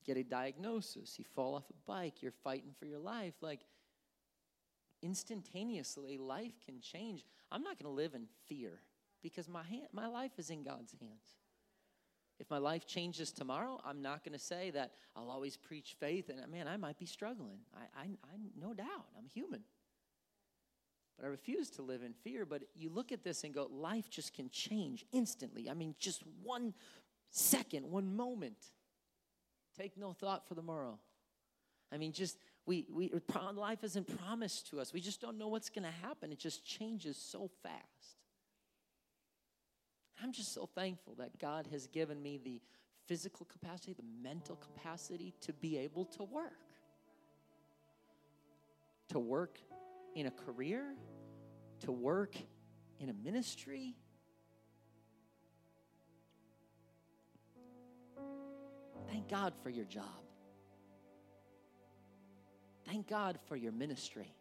Get 0.07 0.17
a 0.17 0.23
diagnosis. 0.23 1.19
You 1.19 1.25
fall 1.35 1.57
off 1.57 1.65
a 1.69 1.91
bike. 1.91 2.23
You're 2.23 2.33
fighting 2.45 2.71
for 2.79 2.87
your 2.87 3.01
life. 3.01 3.35
Like 3.43 3.61
instantaneously, 5.03 6.17
life 6.17 6.55
can 6.65 6.81
change. 6.81 7.25
I'm 7.51 7.63
not 7.63 7.79
going 7.79 7.91
to 7.91 7.97
live 7.97 8.15
in 8.15 8.27
fear 8.47 8.81
because 9.29 9.49
my, 9.49 9.63
hand, 9.65 9.89
my 9.93 10.07
life 10.07 10.33
is 10.39 10.51
in 10.51 10.63
God's 10.63 10.95
hands. 11.01 11.37
If 12.39 12.51
my 12.51 12.59
life 12.59 12.87
changes 12.87 13.33
tomorrow, 13.33 13.81
I'm 13.85 14.03
not 14.03 14.23
going 14.23 14.35
to 14.35 14.45
say 14.45 14.71
that 14.71 14.93
I'll 15.17 15.31
always 15.31 15.57
preach 15.57 15.97
faith 15.99 16.29
and 16.29 16.39
man, 16.51 16.69
I 16.69 16.77
might 16.77 16.99
be 16.99 17.07
struggling. 17.07 17.59
I, 17.75 18.01
I, 18.01 18.05
I 18.05 18.37
no 18.61 18.75
doubt, 18.75 19.07
I'm 19.19 19.27
human. 19.27 19.63
But 21.17 21.27
I 21.27 21.29
refuse 21.29 21.71
to 21.71 21.83
live 21.83 22.03
in 22.03 22.13
fear. 22.13 22.45
But 22.45 22.63
you 22.75 22.91
look 22.91 23.11
at 23.11 23.25
this 23.25 23.43
and 23.43 23.55
go, 23.55 23.69
life 23.73 24.11
just 24.11 24.35
can 24.35 24.51
change 24.51 25.05
instantly. 25.13 25.71
I 25.71 25.75
mean, 25.75 25.95
just 25.99 26.23
one 26.43 26.75
second, 27.31 27.91
one 27.91 28.15
moment. 28.15 28.59
Take 29.79 29.97
no 29.97 30.13
thought 30.13 30.47
for 30.47 30.55
the 30.55 30.63
morrow. 30.63 30.99
I 31.93 31.97
mean, 31.97 32.13
just 32.13 32.39
we, 32.67 32.87
we 32.91 33.13
life 33.55 33.83
isn't 33.83 34.19
promised 34.19 34.69
to 34.71 34.81
us. 34.81 34.93
We 34.93 35.01
just 35.01 35.21
don't 35.21 35.39
know 35.39 35.49
what's 35.49 35.71
going 35.71 35.85
to 35.85 36.07
happen. 36.07 36.33
It 36.33 36.39
just 36.39 36.65
changes 36.65 37.17
so 37.17 37.51
fast. 37.63 38.16
I'm 40.23 40.33
just 40.33 40.53
so 40.55 40.69
thankful 40.75 41.15
that 41.19 41.39
God 41.39 41.69
has 41.71 41.87
given 41.87 42.23
me 42.23 42.39
the 42.43 42.61
physical 43.07 43.47
capacity, 43.47 43.93
the 43.93 44.05
mental 44.23 44.57
capacity 44.57 45.35
to 45.43 45.53
be 45.53 45.79
able 45.79 46.05
to 46.07 46.25
work. 46.25 46.53
To 49.11 49.19
work 49.19 49.59
in 50.15 50.27
a 50.27 50.31
career, 50.31 50.95
to 51.81 51.93
work 51.93 52.35
in 52.99 53.09
a 53.09 53.13
ministry. 53.13 53.95
Thank 59.09 59.29
God 59.29 59.53
for 59.63 59.71
your 59.71 59.85
job. 59.85 60.05
Thank 62.87 63.09
God 63.09 63.39
for 63.47 63.57
your 63.57 63.73
ministry. 63.73 64.33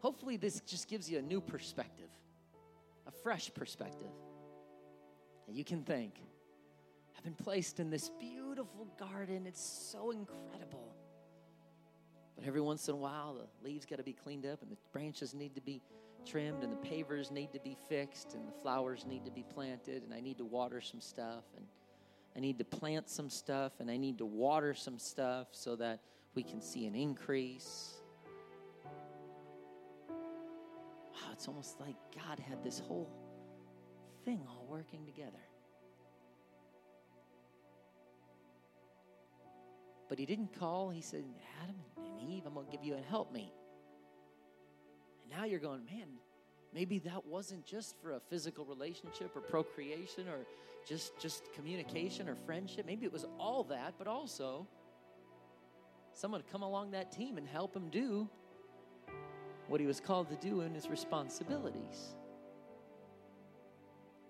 Hopefully, 0.00 0.36
this 0.36 0.60
just 0.60 0.88
gives 0.88 1.10
you 1.10 1.18
a 1.18 1.22
new 1.22 1.40
perspective 1.40 2.08
a 3.08 3.10
fresh 3.10 3.50
perspective. 3.54 4.12
And 5.48 5.56
you 5.56 5.64
can 5.64 5.82
think, 5.82 6.20
I've 7.16 7.24
been 7.24 7.34
placed 7.34 7.80
in 7.80 7.90
this 7.90 8.10
beautiful 8.20 8.86
garden. 8.98 9.46
It's 9.46 9.62
so 9.62 10.12
incredible. 10.12 10.94
But 12.36 12.46
every 12.46 12.60
once 12.60 12.86
in 12.86 12.94
a 12.94 12.98
while, 12.98 13.34
the 13.34 13.68
leaves 13.68 13.84
got 13.84 13.96
to 13.96 14.04
be 14.04 14.12
cleaned 14.12 14.46
up, 14.46 14.62
and 14.62 14.70
the 14.70 14.76
branches 14.92 15.34
need 15.34 15.54
to 15.56 15.60
be 15.60 15.82
trimmed, 16.24 16.62
and 16.62 16.72
the 16.72 16.88
pavers 16.88 17.32
need 17.32 17.52
to 17.52 17.60
be 17.60 17.76
fixed, 17.88 18.34
and 18.34 18.46
the 18.46 18.52
flowers 18.52 19.04
need 19.06 19.24
to 19.24 19.30
be 19.30 19.42
planted, 19.42 20.04
and 20.04 20.14
I 20.14 20.20
need 20.20 20.38
to 20.38 20.44
water 20.44 20.80
some 20.80 21.00
stuff, 21.00 21.44
and 21.56 21.66
I 22.36 22.40
need 22.40 22.58
to 22.58 22.64
plant 22.64 23.08
some 23.08 23.30
stuff, 23.30 23.72
and 23.80 23.90
I 23.90 23.96
need 23.96 24.18
to 24.18 24.26
water 24.26 24.74
some 24.74 24.98
stuff 24.98 25.48
so 25.52 25.74
that 25.76 26.00
we 26.34 26.44
can 26.44 26.60
see 26.60 26.86
an 26.86 26.94
increase. 26.94 27.97
it's 31.38 31.46
almost 31.46 31.78
like 31.78 31.94
God 32.16 32.40
had 32.40 32.64
this 32.64 32.80
whole 32.80 33.08
thing 34.24 34.40
all 34.48 34.66
working 34.68 35.06
together. 35.06 35.38
But 40.08 40.18
he 40.18 40.26
didn't 40.26 40.58
call. 40.58 40.90
He 40.90 41.00
said, 41.00 41.22
Adam 41.62 41.76
and 41.96 42.28
Eve, 42.28 42.42
I'm 42.44 42.54
going 42.54 42.66
to 42.66 42.72
give 42.72 42.82
you 42.82 42.94
a 42.94 43.00
helpmate. 43.08 43.52
And 45.22 45.38
now 45.38 45.44
you're 45.44 45.60
going, 45.60 45.84
man, 45.84 46.08
maybe 46.74 46.98
that 47.00 47.24
wasn't 47.24 47.64
just 47.64 47.94
for 48.02 48.14
a 48.14 48.20
physical 48.28 48.64
relationship 48.64 49.30
or 49.36 49.40
procreation 49.40 50.26
or 50.26 50.44
just, 50.88 51.20
just 51.20 51.52
communication 51.52 52.28
or 52.28 52.34
friendship. 52.34 52.84
Maybe 52.84 53.06
it 53.06 53.12
was 53.12 53.26
all 53.38 53.62
that, 53.70 53.94
but 53.96 54.08
also 54.08 54.66
someone 56.14 56.42
to 56.42 56.50
come 56.50 56.62
along 56.62 56.90
that 56.90 57.12
team 57.12 57.38
and 57.38 57.46
help 57.46 57.76
him 57.76 57.90
do 57.90 58.28
what 59.68 59.80
he 59.80 59.86
was 59.86 60.00
called 60.00 60.28
to 60.30 60.36
do 60.36 60.62
in 60.62 60.74
his 60.74 60.88
responsibilities. 60.88 62.16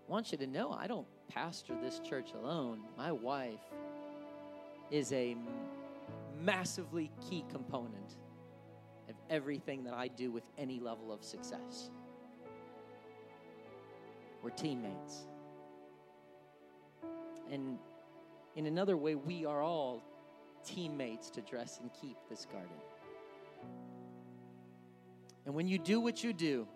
I 0.06 0.10
want 0.10 0.32
you 0.32 0.38
to 0.38 0.46
know 0.46 0.72
I 0.72 0.86
don't 0.86 1.06
pastor 1.28 1.74
this 1.80 2.00
church 2.00 2.32
alone. 2.32 2.80
My 2.96 3.12
wife 3.12 3.60
is 4.90 5.12
a 5.12 5.36
massively 6.40 7.10
key 7.28 7.44
component 7.50 8.16
of 9.08 9.14
everything 9.30 9.84
that 9.84 9.94
I 9.94 10.08
do 10.08 10.30
with 10.30 10.44
any 10.56 10.80
level 10.80 11.12
of 11.12 11.22
success. 11.22 11.90
We're 14.42 14.50
teammates. 14.50 15.26
And 17.50 17.78
in 18.56 18.66
another 18.66 18.96
way, 18.96 19.14
we 19.14 19.44
are 19.44 19.62
all 19.62 20.02
teammates 20.64 21.30
to 21.30 21.40
dress 21.40 21.78
and 21.80 21.90
keep 22.00 22.16
this 22.28 22.46
garden. 22.46 22.76
And 25.48 25.54
when 25.54 25.66
you 25.66 25.78
do 25.78 25.98
what 25.98 26.22
you 26.22 26.34
do, 26.34 26.68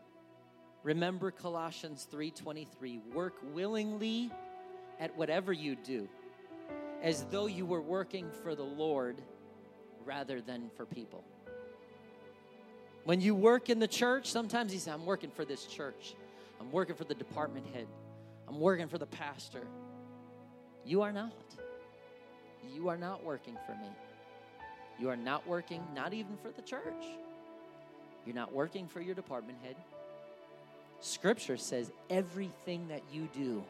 remember 0.82 1.30
Colossians 1.30 2.08
3:23, 2.10 3.00
work 3.12 3.34
willingly 3.52 4.30
at 4.98 5.14
whatever 5.14 5.52
you 5.52 5.76
do 5.76 6.08
as 7.02 7.24
though 7.24 7.44
you 7.44 7.66
were 7.66 7.82
working 7.82 8.30
for 8.30 8.54
the 8.54 8.64
Lord 8.64 9.20
rather 10.06 10.40
than 10.40 10.70
for 10.70 10.86
people. 10.86 11.22
When 13.04 13.20
you 13.20 13.34
work 13.34 13.68
in 13.68 13.78
the 13.78 13.86
church, 13.86 14.30
sometimes 14.30 14.72
you 14.72 14.80
say, 14.80 14.90
I'm 14.90 15.04
working 15.04 15.30
for 15.30 15.44
this 15.44 15.66
church. 15.66 16.14
I'm 16.58 16.72
working 16.72 16.96
for 16.96 17.04
the 17.04 17.14
department 17.14 17.66
head. 17.74 17.88
I'm 18.48 18.58
working 18.58 18.88
for 18.88 18.96
the 18.96 19.04
pastor. 19.04 19.66
You 20.82 21.02
are 21.02 21.12
not. 21.12 21.34
You 22.74 22.88
are 22.88 22.96
not 22.96 23.22
working 23.22 23.58
for 23.66 23.72
me. 23.72 23.90
You 24.98 25.10
are 25.10 25.16
not 25.16 25.46
working, 25.46 25.84
not 25.94 26.14
even 26.14 26.38
for 26.38 26.50
the 26.50 26.62
church. 26.62 27.04
You're 28.24 28.34
not 28.34 28.52
working 28.52 28.86
for 28.86 29.00
your 29.00 29.14
department 29.14 29.58
head. 29.62 29.76
Scripture 31.00 31.56
says 31.56 31.90
everything 32.08 32.88
that 32.88 33.02
you 33.12 33.28
do, 33.32 33.64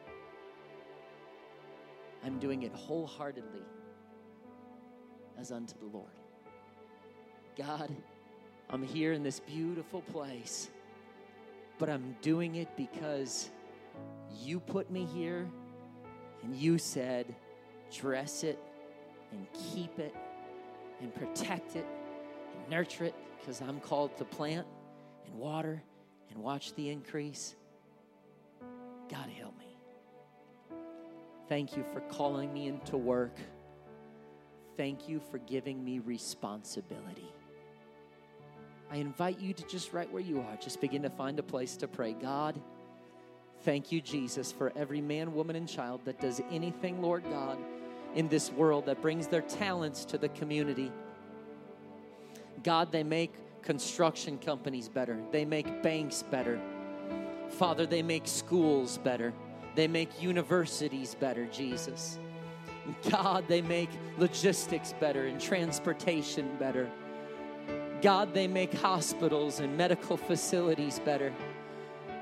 I'm 2.25 2.39
doing 2.39 2.63
it 2.63 2.73
wholeheartedly 2.75 3.63
as 5.39 5.51
unto 5.51 5.75
the 5.79 5.87
Lord. 5.87 6.11
God, 7.57 7.91
I'm 8.71 8.83
here 8.83 9.13
in 9.13 9.23
this 9.23 9.41
beautiful 9.41 10.03
place, 10.03 10.69
but 11.79 11.89
I'm 11.89 12.17
doing 12.21 12.57
it 12.57 12.69
because 12.77 13.51
you 14.41 14.61
put 14.61 14.91
me 14.91 15.07
here 15.07 15.49
and 16.43 16.55
you 16.55 16.79
said, 16.79 17.35
dress 17.91 18.45
it 18.45 18.59
and 19.33 19.47
keep 19.53 19.99
it 19.99 20.15
and 21.01 21.15
protect 21.15 21.77
it 21.77 21.87
and 22.57 22.71
nurture 22.71 23.05
it 23.05 23.15
because 23.39 23.61
I'm 23.61 23.81
called 23.81 24.17
to 24.19 24.25
plant 24.25 24.67
and 25.27 25.35
water 25.35 25.83
and 26.31 26.43
watch 26.43 26.75
the 26.75 26.89
increase. 26.89 27.55
God 29.11 29.29
help 29.39 29.59
me. 29.59 29.77
Thank 31.49 31.77
you 31.77 31.85
for 31.93 32.01
calling 32.01 32.53
me 32.53 32.69
into 32.69 32.97
work. 32.97 33.37
Thank 34.77 35.09
you 35.09 35.21
for 35.31 35.39
giving 35.39 35.85
me 35.85 35.99
responsibility. 35.99 37.31
I 38.91 38.97
invite 38.97 39.39
you 39.41 39.53
to 39.55 39.67
just 39.67 39.93
right 39.93 40.11
where 40.13 40.23
you 40.23 40.41
are, 40.41 40.57
just 40.57 40.81
begin 40.81 41.03
to 41.03 41.11
find 41.11 41.39
a 41.39 41.43
place 41.43 41.77
to 41.79 41.89
pray. 41.89 42.13
God, 42.13 42.61
thank 43.63 43.91
you, 43.91 44.01
Jesus, 44.01 44.53
for 44.53 44.73
every 44.77 45.01
man, 45.01 45.35
woman, 45.35 45.57
and 45.57 45.69
child 45.69 46.03
that 46.05 46.21
does 46.21 46.41
anything, 46.51 47.01
Lord 47.01 47.25
God, 47.25 47.59
in 48.15 48.29
this 48.29 48.53
world 48.53 48.87
that 48.87 49.01
brings 49.01 49.27
their 49.27 49.41
talents 49.43 50.05
to 50.07 50.19
the 50.19 50.29
community. 50.31 50.93
God, 52.63 52.93
they 52.93 53.03
make 53.03 53.33
construction 53.63 54.39
companies 54.39 54.89
better, 54.89 55.19
they 55.31 55.45
make 55.45 55.83
banks 55.83 56.23
better. 56.23 56.61
Father, 57.49 57.87
they 57.87 58.03
make 58.03 58.27
schools 58.27 58.99
better, 58.99 59.33
they 59.75 59.89
make 59.89 60.23
universities 60.23 61.15
better, 61.15 61.47
Jesus. 61.47 62.19
God, 63.11 63.47
they 63.47 63.63
make 63.63 63.91
logistics 64.19 64.93
better 64.95 65.27
and 65.27 65.41
transportation 65.41 66.57
better. 66.59 66.91
God, 68.01 68.35
they 68.35 68.49
make 68.49 68.75
hospitals 68.75 69.61
and 69.61 69.77
medical 69.77 70.17
facilities 70.17 70.99
better. 70.99 71.33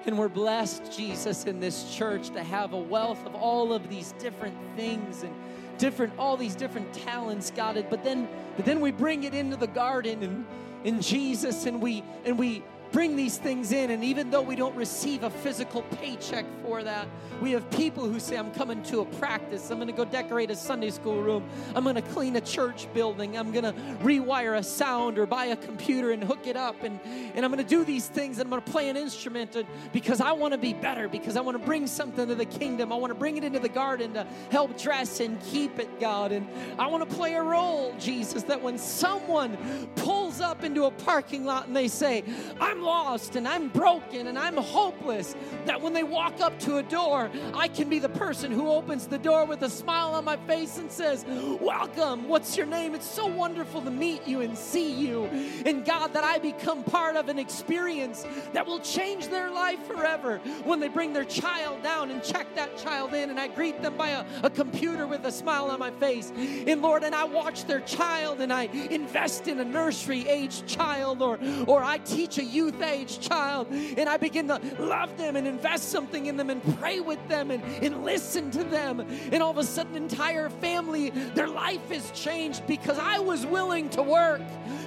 And 0.05 0.19
we're 0.19 0.29
blessed, 0.29 0.97
Jesus, 0.97 1.45
in 1.45 1.61
this 1.61 1.95
church 1.95 2.31
to 2.31 2.43
have 2.43 2.73
a 2.73 2.79
wealth 2.79 3.25
of 3.27 3.35
all 3.35 3.73
of 3.73 3.89
these 3.89 4.13
different 4.19 4.57
things 4.77 5.23
and 5.23 5.35
different, 5.81 6.13
all 6.19 6.37
these 6.37 6.55
different 6.55 6.93
talents, 6.93 7.51
God. 7.51 7.77
It, 7.77 7.91
but 7.91 8.05
then, 8.05 8.29
but 8.57 8.65
then 8.65 8.81
we 8.81 8.93
bring 8.93 9.25
it 9.25 9.35
into 9.35 9.57
the 9.57 9.67
garden 9.67 10.23
and 10.23 10.47
in 10.85 11.01
Jesus, 11.01 11.67
and 11.67 11.83
we 11.83 12.03
and 12.25 12.39
we 12.39 12.63
bring 12.93 13.17
these 13.17 13.39
things 13.39 13.73
in. 13.73 13.91
And 13.91 14.05
even 14.05 14.31
though 14.31 14.43
we 14.43 14.57
don't 14.57 14.75
receive 14.75 15.23
a 15.23 15.31
physical 15.31 15.83
paycheck 15.83 16.45
for 16.63 16.83
that, 16.83 17.07
we 17.41 17.53
have 17.53 17.69
people 17.71 18.07
who 18.07 18.21
say, 18.21 18.37
I'm 18.37 18.53
coming 18.53 18.83
to 18.85 19.01
a 19.01 19.05
practice. 19.05 19.71
I'm 19.71 19.79
going 19.79 19.89
to 19.89 19.95
go 19.95 20.05
decorate 20.05 20.51
a 20.51 20.57
Sunday 20.57 20.91
school 20.91 21.23
room. 21.23 21.49
I'm 21.75 21.85
going 21.85 21.97
to 21.97 22.03
clean 22.03 22.37
a 22.37 22.41
church 22.41 22.87
building. 22.93 23.39
I'm 23.39 23.51
going 23.51 23.65
to 23.65 23.73
rewire 24.03 24.59
a 24.59 24.63
sound 24.63 25.19
or 25.19 25.27
buy 25.27 25.47
a 25.47 25.57
computer 25.57 26.11
and 26.11 26.23
hook 26.23 26.47
it 26.47 26.57
up. 26.57 26.83
And, 26.83 27.01
and 27.35 27.45
I'm 27.45 27.51
going 27.51 27.65
to 27.65 27.69
do 27.69 27.85
these 27.85 28.09
things. 28.09 28.39
And 28.39 28.47
I'm 28.47 28.51
going 28.51 28.63
to 28.63 28.71
play 28.71 28.89
an 28.91 28.97
instrument 28.97 29.57
because 29.93 30.21
I 30.21 30.33
want 30.33 30.53
to 30.53 30.59
be 30.59 30.75
better, 30.75 31.09
because 31.09 31.37
I 31.37 31.41
want 31.41 31.59
to 31.59 31.65
bring 31.65 31.87
something 31.87 32.29
to 32.29 32.35
the 32.35 32.45
kingdom. 32.45 32.93
I 32.93 32.97
want 32.97 33.11
to 33.11 33.19
bring 33.19 33.37
it 33.39 33.45
into 33.45 33.59
the 33.59 33.69
garden 33.69 34.13
to 34.15 34.27
help 34.51 34.79
dress 34.79 35.21
and 35.21 35.41
keep 35.45 35.79
it, 35.79 35.99
God. 35.99 36.33
And 36.33 36.47
I 36.79 36.89
want 36.89 37.09
to 37.09 37.17
play 37.17 37.35
a 37.35 37.43
role, 37.43 37.95
Jesus, 37.99 38.43
that 38.45 38.61
when 38.61 38.77
someone 38.77 39.57
pulls 39.97 40.41
up 40.41 40.63
into 40.63 40.85
a 40.85 40.91
parking 40.91 41.45
lot 41.47 41.67
and 41.67 41.75
they 41.75 41.89
say, 41.89 42.23
I'm 42.61 42.80
lost 42.81 43.37
and 43.37 43.47
I'm 43.47 43.69
broken 43.69 44.27
and 44.27 44.39
I'm 44.39 44.57
hopeless, 44.57 45.35
that 45.67 45.81
when 45.81 45.93
they 45.93 46.03
walk 46.03 46.41
up 46.41 46.59
to 46.61 46.79
a 46.79 46.83
door, 46.83 47.31
I 47.55 47.69
can 47.69 47.89
be 47.89 47.99
the 47.99 48.09
person 48.09 48.51
who 48.51 48.69
opens 48.69 49.07
the 49.07 49.19
door 49.19 49.45
with 49.45 49.63
a 49.63 49.71
smile 49.71 50.15
on 50.15 50.25
my 50.25 50.37
face 50.39 50.79
and 50.79 50.91
says, 50.91 51.25
Welcome, 51.61 52.29
what's 52.29 52.57
your 52.57 52.67
name? 52.67 52.95
It's 52.95 53.09
so 53.09 53.27
wonderful 53.27 53.83
to 53.83 53.91
meet 53.91 54.27
you 54.27 54.41
and 54.41 54.57
see 54.57 54.93
you. 54.93 55.25
And 55.67 55.85
God, 55.85 56.13
that 56.15 56.25
I 56.25 56.39
become 56.39 56.85
part 56.85 57.17
of 57.17 57.29
an 57.29 57.39
experience 57.39 58.27
that 58.53 58.67
will 58.67 58.81
change 58.81 59.29
their 59.29 59.51
life 59.51 59.87
forever 59.87 60.39
when 60.65 60.81
they 60.81 60.89
bring 60.89 61.13
their 61.13 61.25
child 61.25 61.83
down 61.83 62.11
and 62.11 62.23
check 62.23 62.55
that 62.55 62.77
child 62.77 63.15
in 63.15 63.31
and 63.31 63.39
I 63.39 63.49
greet 63.49 63.81
them 63.83 63.97
by 63.97 64.11
a, 64.11 64.25
a 64.43 64.51
computer 64.51 65.07
with 65.07 65.25
a 65.25 65.33
smile 65.33 65.71
on 65.71 65.79
my 65.79 65.91
face. 65.93 66.33
And 66.37 66.83
Lord, 66.83 67.03
and 67.03 67.15
I 67.15 67.25
watch 67.25 67.65
their 67.65 67.81
child 67.81 68.41
and 68.41 68.53
I 68.53 68.65
invest 68.91 69.49
in 69.49 69.61
a 69.61 69.65
nursery 69.65 70.29
age 70.29 70.67
child 70.67 71.23
or, 71.23 71.39
or 71.67 71.83
I 71.83 71.99
teach 71.99 72.39
a 72.39 72.45
youth 72.45 72.70
youth 72.71 72.83
age 72.83 73.21
child 73.21 73.69
and 73.71 74.09
I 74.09 74.17
begin 74.17 74.49
to 74.49 74.61
love 74.79 75.17
them 75.17 75.37
and 75.37 75.47
invest 75.47 75.91
something 75.91 76.27
in 76.27 76.37
them 76.37 76.51
and 76.51 76.63
pray 76.79 77.01
with 77.01 77.27
them 77.29 77.51
and, 77.51 77.63
and 77.83 78.05
listen 78.05 78.51
to 78.53 78.65
them. 78.65 79.01
And 79.33 79.43
all 79.43 79.51
of 79.51 79.59
a 79.59 79.65
sudden, 79.65 79.97
entire 79.97 80.49
family, 80.49 81.11
their 81.11 81.49
life 81.49 81.91
is 81.91 82.11
changed 82.13 82.67
because 82.67 82.99
I 82.99 83.19
was 83.19 83.47
willing 83.47 83.89
to 83.91 84.03
work, 84.03 84.43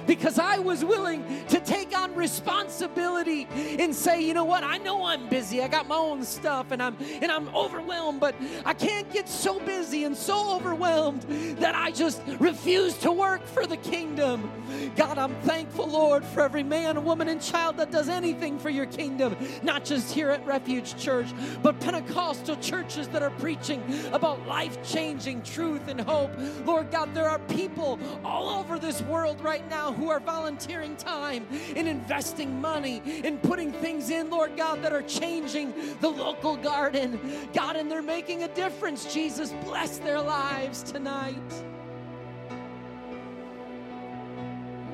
because 0.06 0.38
I 0.38 0.58
was 0.58 0.84
willing 0.84 1.24
to 1.48 1.60
take 1.60 1.96
on 1.96 2.14
responsibility 2.14 3.46
and 3.78 3.94
say, 3.94 4.22
you 4.22 4.34
know 4.34 4.44
what, 4.44 4.64
I 4.64 4.78
know 4.78 5.04
I'm 5.04 5.28
busy. 5.28 5.62
I 5.62 5.68
got 5.68 5.86
my 5.86 5.96
own 5.96 6.22
stuff 6.24 6.70
and 6.70 6.82
I'm 6.82 6.96
and 7.20 7.30
I'm 7.30 7.48
overwhelmed, 7.54 8.20
but 8.20 8.34
I 8.64 8.74
can't 8.74 9.10
get 9.12 9.28
so 9.28 9.60
busy 9.60 10.04
and 10.04 10.16
so 10.16 10.56
overwhelmed 10.56 11.22
that 11.58 11.74
I 11.74 11.90
just 11.90 12.22
refuse 12.38 12.96
to 12.98 13.12
work 13.12 13.44
for 13.46 13.66
the 13.66 13.76
kingdom. 13.76 14.50
God, 14.96 15.18
I'm 15.18 15.34
thankful, 15.42 15.88
Lord, 15.88 16.24
for 16.24 16.42
every 16.42 16.62
man, 16.62 17.04
woman, 17.04 17.28
and 17.28 17.40
child 17.40 17.73
that 17.76 17.90
does 17.90 18.08
anything 18.08 18.58
for 18.58 18.70
your 18.70 18.86
kingdom, 18.86 19.36
not 19.62 19.84
just 19.84 20.12
here 20.12 20.30
at 20.30 20.44
Refuge 20.46 20.96
Church, 20.96 21.28
but 21.62 21.78
Pentecostal 21.80 22.56
churches 22.56 23.08
that 23.08 23.22
are 23.22 23.30
preaching 23.30 23.82
about 24.12 24.46
life 24.46 24.78
changing 24.88 25.42
truth 25.42 25.88
and 25.88 26.00
hope. 26.00 26.30
Lord 26.64 26.90
God, 26.90 27.14
there 27.14 27.28
are 27.28 27.38
people 27.40 27.98
all 28.24 28.48
over 28.48 28.78
this 28.78 29.02
world 29.02 29.40
right 29.40 29.68
now 29.70 29.92
who 29.92 30.10
are 30.10 30.20
volunteering 30.20 30.96
time 30.96 31.46
and 31.76 31.88
investing 31.88 32.60
money 32.60 33.02
and 33.24 33.42
putting 33.42 33.72
things 33.72 34.10
in, 34.10 34.30
Lord 34.30 34.56
God, 34.56 34.82
that 34.82 34.92
are 34.92 35.02
changing 35.02 35.72
the 36.00 36.08
local 36.08 36.56
garden. 36.56 37.18
God, 37.52 37.76
and 37.76 37.90
they're 37.90 38.02
making 38.02 38.42
a 38.42 38.48
difference. 38.48 39.12
Jesus, 39.12 39.52
bless 39.64 39.98
their 39.98 40.20
lives 40.20 40.82
tonight. 40.82 41.34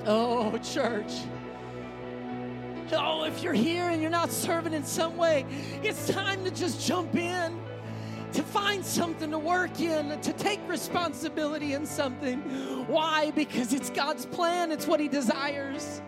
Oh, 0.06 0.56
church. 0.58 1.12
Oh, 2.92 3.24
if 3.24 3.42
you're 3.42 3.52
here 3.52 3.88
and 3.88 4.02
you're 4.02 4.10
not 4.10 4.30
serving 4.30 4.72
in 4.72 4.84
some 4.84 5.16
way, 5.16 5.46
it's 5.82 6.08
time 6.08 6.44
to 6.44 6.50
just 6.50 6.86
jump 6.86 7.14
in. 7.14 7.60
to 8.32 8.42
find 8.42 8.84
something 8.84 9.30
to 9.30 9.38
work 9.38 9.80
in, 9.80 10.20
to 10.20 10.32
take 10.34 10.60
responsibility 10.68 11.74
in 11.74 11.84
something. 11.84 12.40
Why? 12.86 13.32
Because 13.32 13.72
it's 13.72 13.90
God's 13.90 14.26
plan, 14.26 14.70
it's 14.70 14.86
what 14.86 15.00
He 15.00 15.08
desires. 15.08 16.00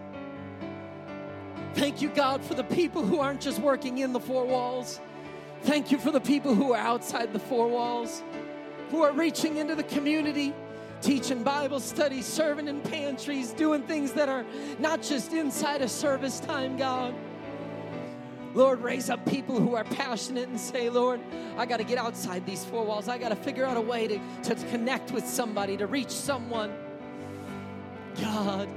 Thank 1.74 2.02
you, 2.02 2.10
God, 2.10 2.44
for 2.44 2.54
the 2.54 2.64
people 2.64 3.04
who 3.04 3.18
aren't 3.18 3.40
just 3.40 3.58
working 3.58 3.98
in 3.98 4.12
the 4.12 4.20
four 4.20 4.44
walls. 4.44 5.00
Thank 5.62 5.90
you 5.90 5.98
for 5.98 6.10
the 6.10 6.20
people 6.20 6.54
who 6.54 6.72
are 6.72 6.78
outside 6.78 7.32
the 7.32 7.38
four 7.38 7.66
walls, 7.68 8.22
who 8.90 9.02
are 9.02 9.12
reaching 9.12 9.56
into 9.56 9.74
the 9.74 9.84
community, 9.84 10.52
teaching 11.03 11.42
Bible 11.42 11.80
studies, 11.80 12.24
serving 12.24 12.68
in 12.68 12.80
pantries, 12.80 13.53
doing 13.53 13.82
things 13.82 14.12
that 14.12 14.28
are 14.28 14.46
not 14.78 15.03
just 15.03 15.32
inside 15.32 15.82
of 15.82 15.90
service 15.90 16.40
time, 16.40 16.76
God. 16.76 17.14
Lord, 18.55 18.80
raise 18.80 19.11
up 19.11 19.24
people 19.26 19.59
who 19.59 19.74
are 19.74 19.84
passionate 19.84 20.48
and 20.48 20.61
say, 20.61 20.90
Lord, 20.90 21.20
I 21.57 21.66
got 21.66 21.78
to 21.78 21.84
get 21.84 21.98
outside 21.98 22.46
these 22.46 22.64
four 22.64 22.84
walls. 22.84 23.09
I 23.09 23.18
got 23.18 23.30
to 23.30 23.36
figure 23.36 23.64
out 23.64 23.76
a 23.76 23.80
way 23.80 24.07
to, 24.09 24.20
to 24.44 24.55
connect 24.70 25.11
with 25.11 25.26
somebody, 25.26 25.76
to 25.78 25.86
reach 25.86 26.11
someone. 26.11 26.72
God, 28.20 28.68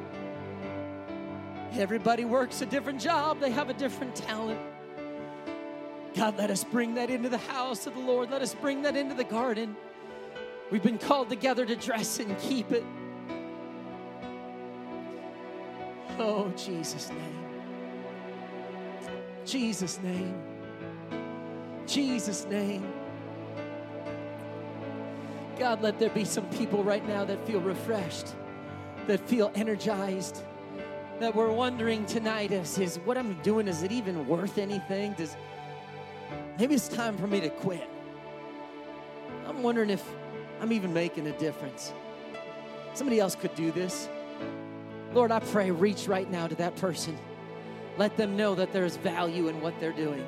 everybody 1.73 2.25
works 2.25 2.61
a 2.61 2.65
different 2.65 3.01
job, 3.01 3.39
they 3.39 3.51
have 3.51 3.69
a 3.69 3.73
different 3.73 4.15
talent. 4.15 4.59
God, 6.15 6.37
let 6.37 6.49
us 6.49 6.63
bring 6.63 6.95
that 6.95 7.09
into 7.09 7.27
the 7.27 7.37
house 7.37 7.85
of 7.85 7.93
the 7.93 7.99
Lord. 7.99 8.31
Let 8.31 8.41
us 8.41 8.55
bring 8.55 8.83
that 8.83 8.95
into 8.95 9.15
the 9.15 9.25
garden. 9.25 9.75
We've 10.71 10.83
been 10.83 10.97
called 10.97 11.29
together 11.29 11.65
to 11.65 11.75
dress 11.75 12.19
and 12.19 12.37
keep 12.39 12.71
it. 12.71 12.83
Oh, 16.17 16.51
Jesus' 16.57 17.09
name. 17.09 17.45
Jesus' 19.45 19.99
name. 20.01 20.41
Jesus' 21.85 22.45
name. 22.45 22.91
God, 25.57 25.81
let 25.81 25.99
there 25.99 26.09
be 26.09 26.25
some 26.25 26.49
people 26.49 26.83
right 26.83 27.05
now 27.07 27.23
that 27.25 27.45
feel 27.45 27.61
refreshed, 27.61 28.33
that 29.07 29.19
feel 29.21 29.51
energized, 29.55 30.41
that 31.19 31.33
we're 31.33 31.51
wondering 31.51 32.05
tonight 32.05 32.51
is, 32.51 32.77
is 32.77 32.97
what 33.05 33.17
I'm 33.17 33.41
doing, 33.41 33.67
is 33.67 33.83
it 33.83 33.91
even 33.91 34.27
worth 34.27 34.57
anything? 34.57 35.13
Does 35.13 35.37
maybe 36.59 36.75
it's 36.75 36.89
time 36.89 37.17
for 37.17 37.27
me 37.27 37.39
to 37.39 37.49
quit? 37.49 37.87
I'm 39.47 39.63
wondering 39.63 39.89
if 39.89 40.03
I'm 40.61 40.71
even 40.71 40.93
making 40.93 41.27
a 41.27 41.37
difference. 41.37 41.93
Somebody 42.93 43.19
else 43.19 43.35
could 43.35 43.53
do 43.55 43.71
this. 43.71 44.09
Lord, 45.13 45.31
I 45.31 45.39
pray, 45.39 45.71
reach 45.71 46.07
right 46.07 46.29
now 46.29 46.47
to 46.47 46.55
that 46.55 46.75
person. 46.75 47.17
Let 47.97 48.17
them 48.17 48.35
know 48.35 48.55
that 48.55 48.73
there's 48.73 48.97
value 48.97 49.47
in 49.47 49.61
what 49.61 49.79
they're 49.79 49.93
doing. 49.93 50.25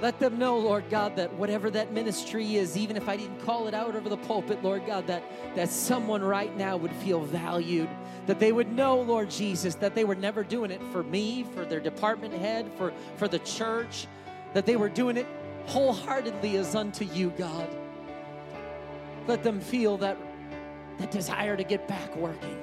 Let 0.00 0.18
them 0.18 0.38
know, 0.38 0.58
Lord 0.58 0.88
God, 0.88 1.16
that 1.16 1.32
whatever 1.34 1.70
that 1.70 1.92
ministry 1.92 2.56
is, 2.56 2.76
even 2.76 2.96
if 2.96 3.06
I 3.06 3.16
didn't 3.16 3.40
call 3.40 3.68
it 3.68 3.74
out 3.74 3.94
over 3.94 4.08
the 4.08 4.16
pulpit, 4.16 4.62
Lord 4.62 4.86
God, 4.86 5.06
that, 5.08 5.22
that 5.54 5.68
someone 5.68 6.22
right 6.22 6.56
now 6.56 6.78
would 6.78 6.92
feel 6.96 7.20
valued. 7.20 7.88
That 8.26 8.40
they 8.40 8.52
would 8.52 8.72
know, 8.72 8.98
Lord 9.00 9.28
Jesus, 9.28 9.74
that 9.76 9.94
they 9.94 10.04
were 10.04 10.14
never 10.14 10.42
doing 10.42 10.70
it 10.70 10.80
for 10.90 11.02
me, 11.02 11.44
for 11.54 11.66
their 11.66 11.80
department 11.80 12.32
head, 12.32 12.70
for, 12.78 12.94
for 13.16 13.28
the 13.28 13.40
church, 13.40 14.06
that 14.54 14.64
they 14.64 14.76
were 14.76 14.88
doing 14.88 15.18
it 15.18 15.26
wholeheartedly 15.66 16.56
as 16.56 16.74
unto 16.74 17.04
you, 17.04 17.30
God. 17.36 17.68
Let 19.30 19.44
them 19.44 19.60
feel 19.60 19.96
that, 19.98 20.18
that 20.98 21.12
desire 21.12 21.56
to 21.56 21.62
get 21.62 21.86
back 21.86 22.16
working 22.16 22.58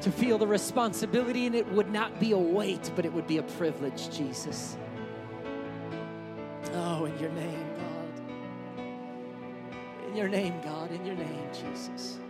to 0.00 0.12
feel 0.12 0.38
the 0.38 0.46
responsibility, 0.46 1.46
and 1.46 1.56
it 1.56 1.66
would 1.72 1.90
not 1.90 2.20
be 2.20 2.30
a 2.30 2.38
weight, 2.38 2.92
but 2.94 3.04
it 3.04 3.12
would 3.12 3.26
be 3.26 3.38
a 3.38 3.42
privilege, 3.42 4.16
Jesus. 4.16 4.76
Oh, 6.72 7.04
in 7.04 7.18
your 7.18 7.32
name, 7.32 7.66
God. 7.76 8.86
In 10.08 10.16
your 10.16 10.28
name, 10.28 10.54
God. 10.62 10.92
In 10.92 11.04
your 11.04 11.16
name, 11.16 11.48
Jesus. 11.52 12.20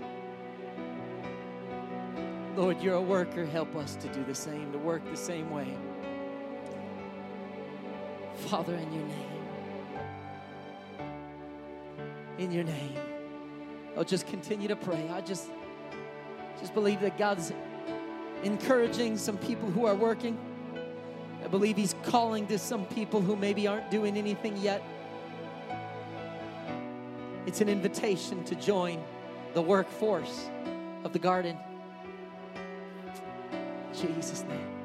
Lord, 2.56 2.80
you're 2.80 2.94
a 2.94 3.02
worker. 3.02 3.44
Help 3.44 3.76
us 3.76 3.96
to 3.96 4.08
do 4.08 4.24
the 4.24 4.34
same, 4.34 4.72
to 4.72 4.78
work 4.78 5.04
the 5.10 5.16
same 5.16 5.50
way. 5.50 5.76
Father, 8.46 8.74
in 8.74 8.90
your 8.94 9.04
name. 9.04 9.37
In 12.38 12.52
your 12.52 12.64
name. 12.64 12.94
Oh, 13.96 14.04
just 14.04 14.28
continue 14.28 14.68
to 14.68 14.76
pray. 14.76 15.08
I 15.10 15.20
just 15.20 15.48
just 16.60 16.72
believe 16.72 17.00
that 17.00 17.18
God's 17.18 17.52
encouraging 18.42 19.16
some 19.16 19.36
people 19.38 19.70
who 19.70 19.86
are 19.86 19.94
working. 19.94 20.38
I 21.44 21.48
believe 21.48 21.76
He's 21.76 21.94
calling 22.04 22.46
to 22.46 22.58
some 22.58 22.84
people 22.86 23.20
who 23.20 23.36
maybe 23.36 23.66
aren't 23.66 23.90
doing 23.90 24.16
anything 24.16 24.56
yet. 24.58 24.82
It's 27.46 27.60
an 27.60 27.68
invitation 27.68 28.44
to 28.44 28.54
join 28.54 29.02
the 29.54 29.62
workforce 29.62 30.48
of 31.04 31.12
the 31.12 31.18
garden. 31.18 31.56
Jesus' 33.92 34.44
name. 34.44 34.77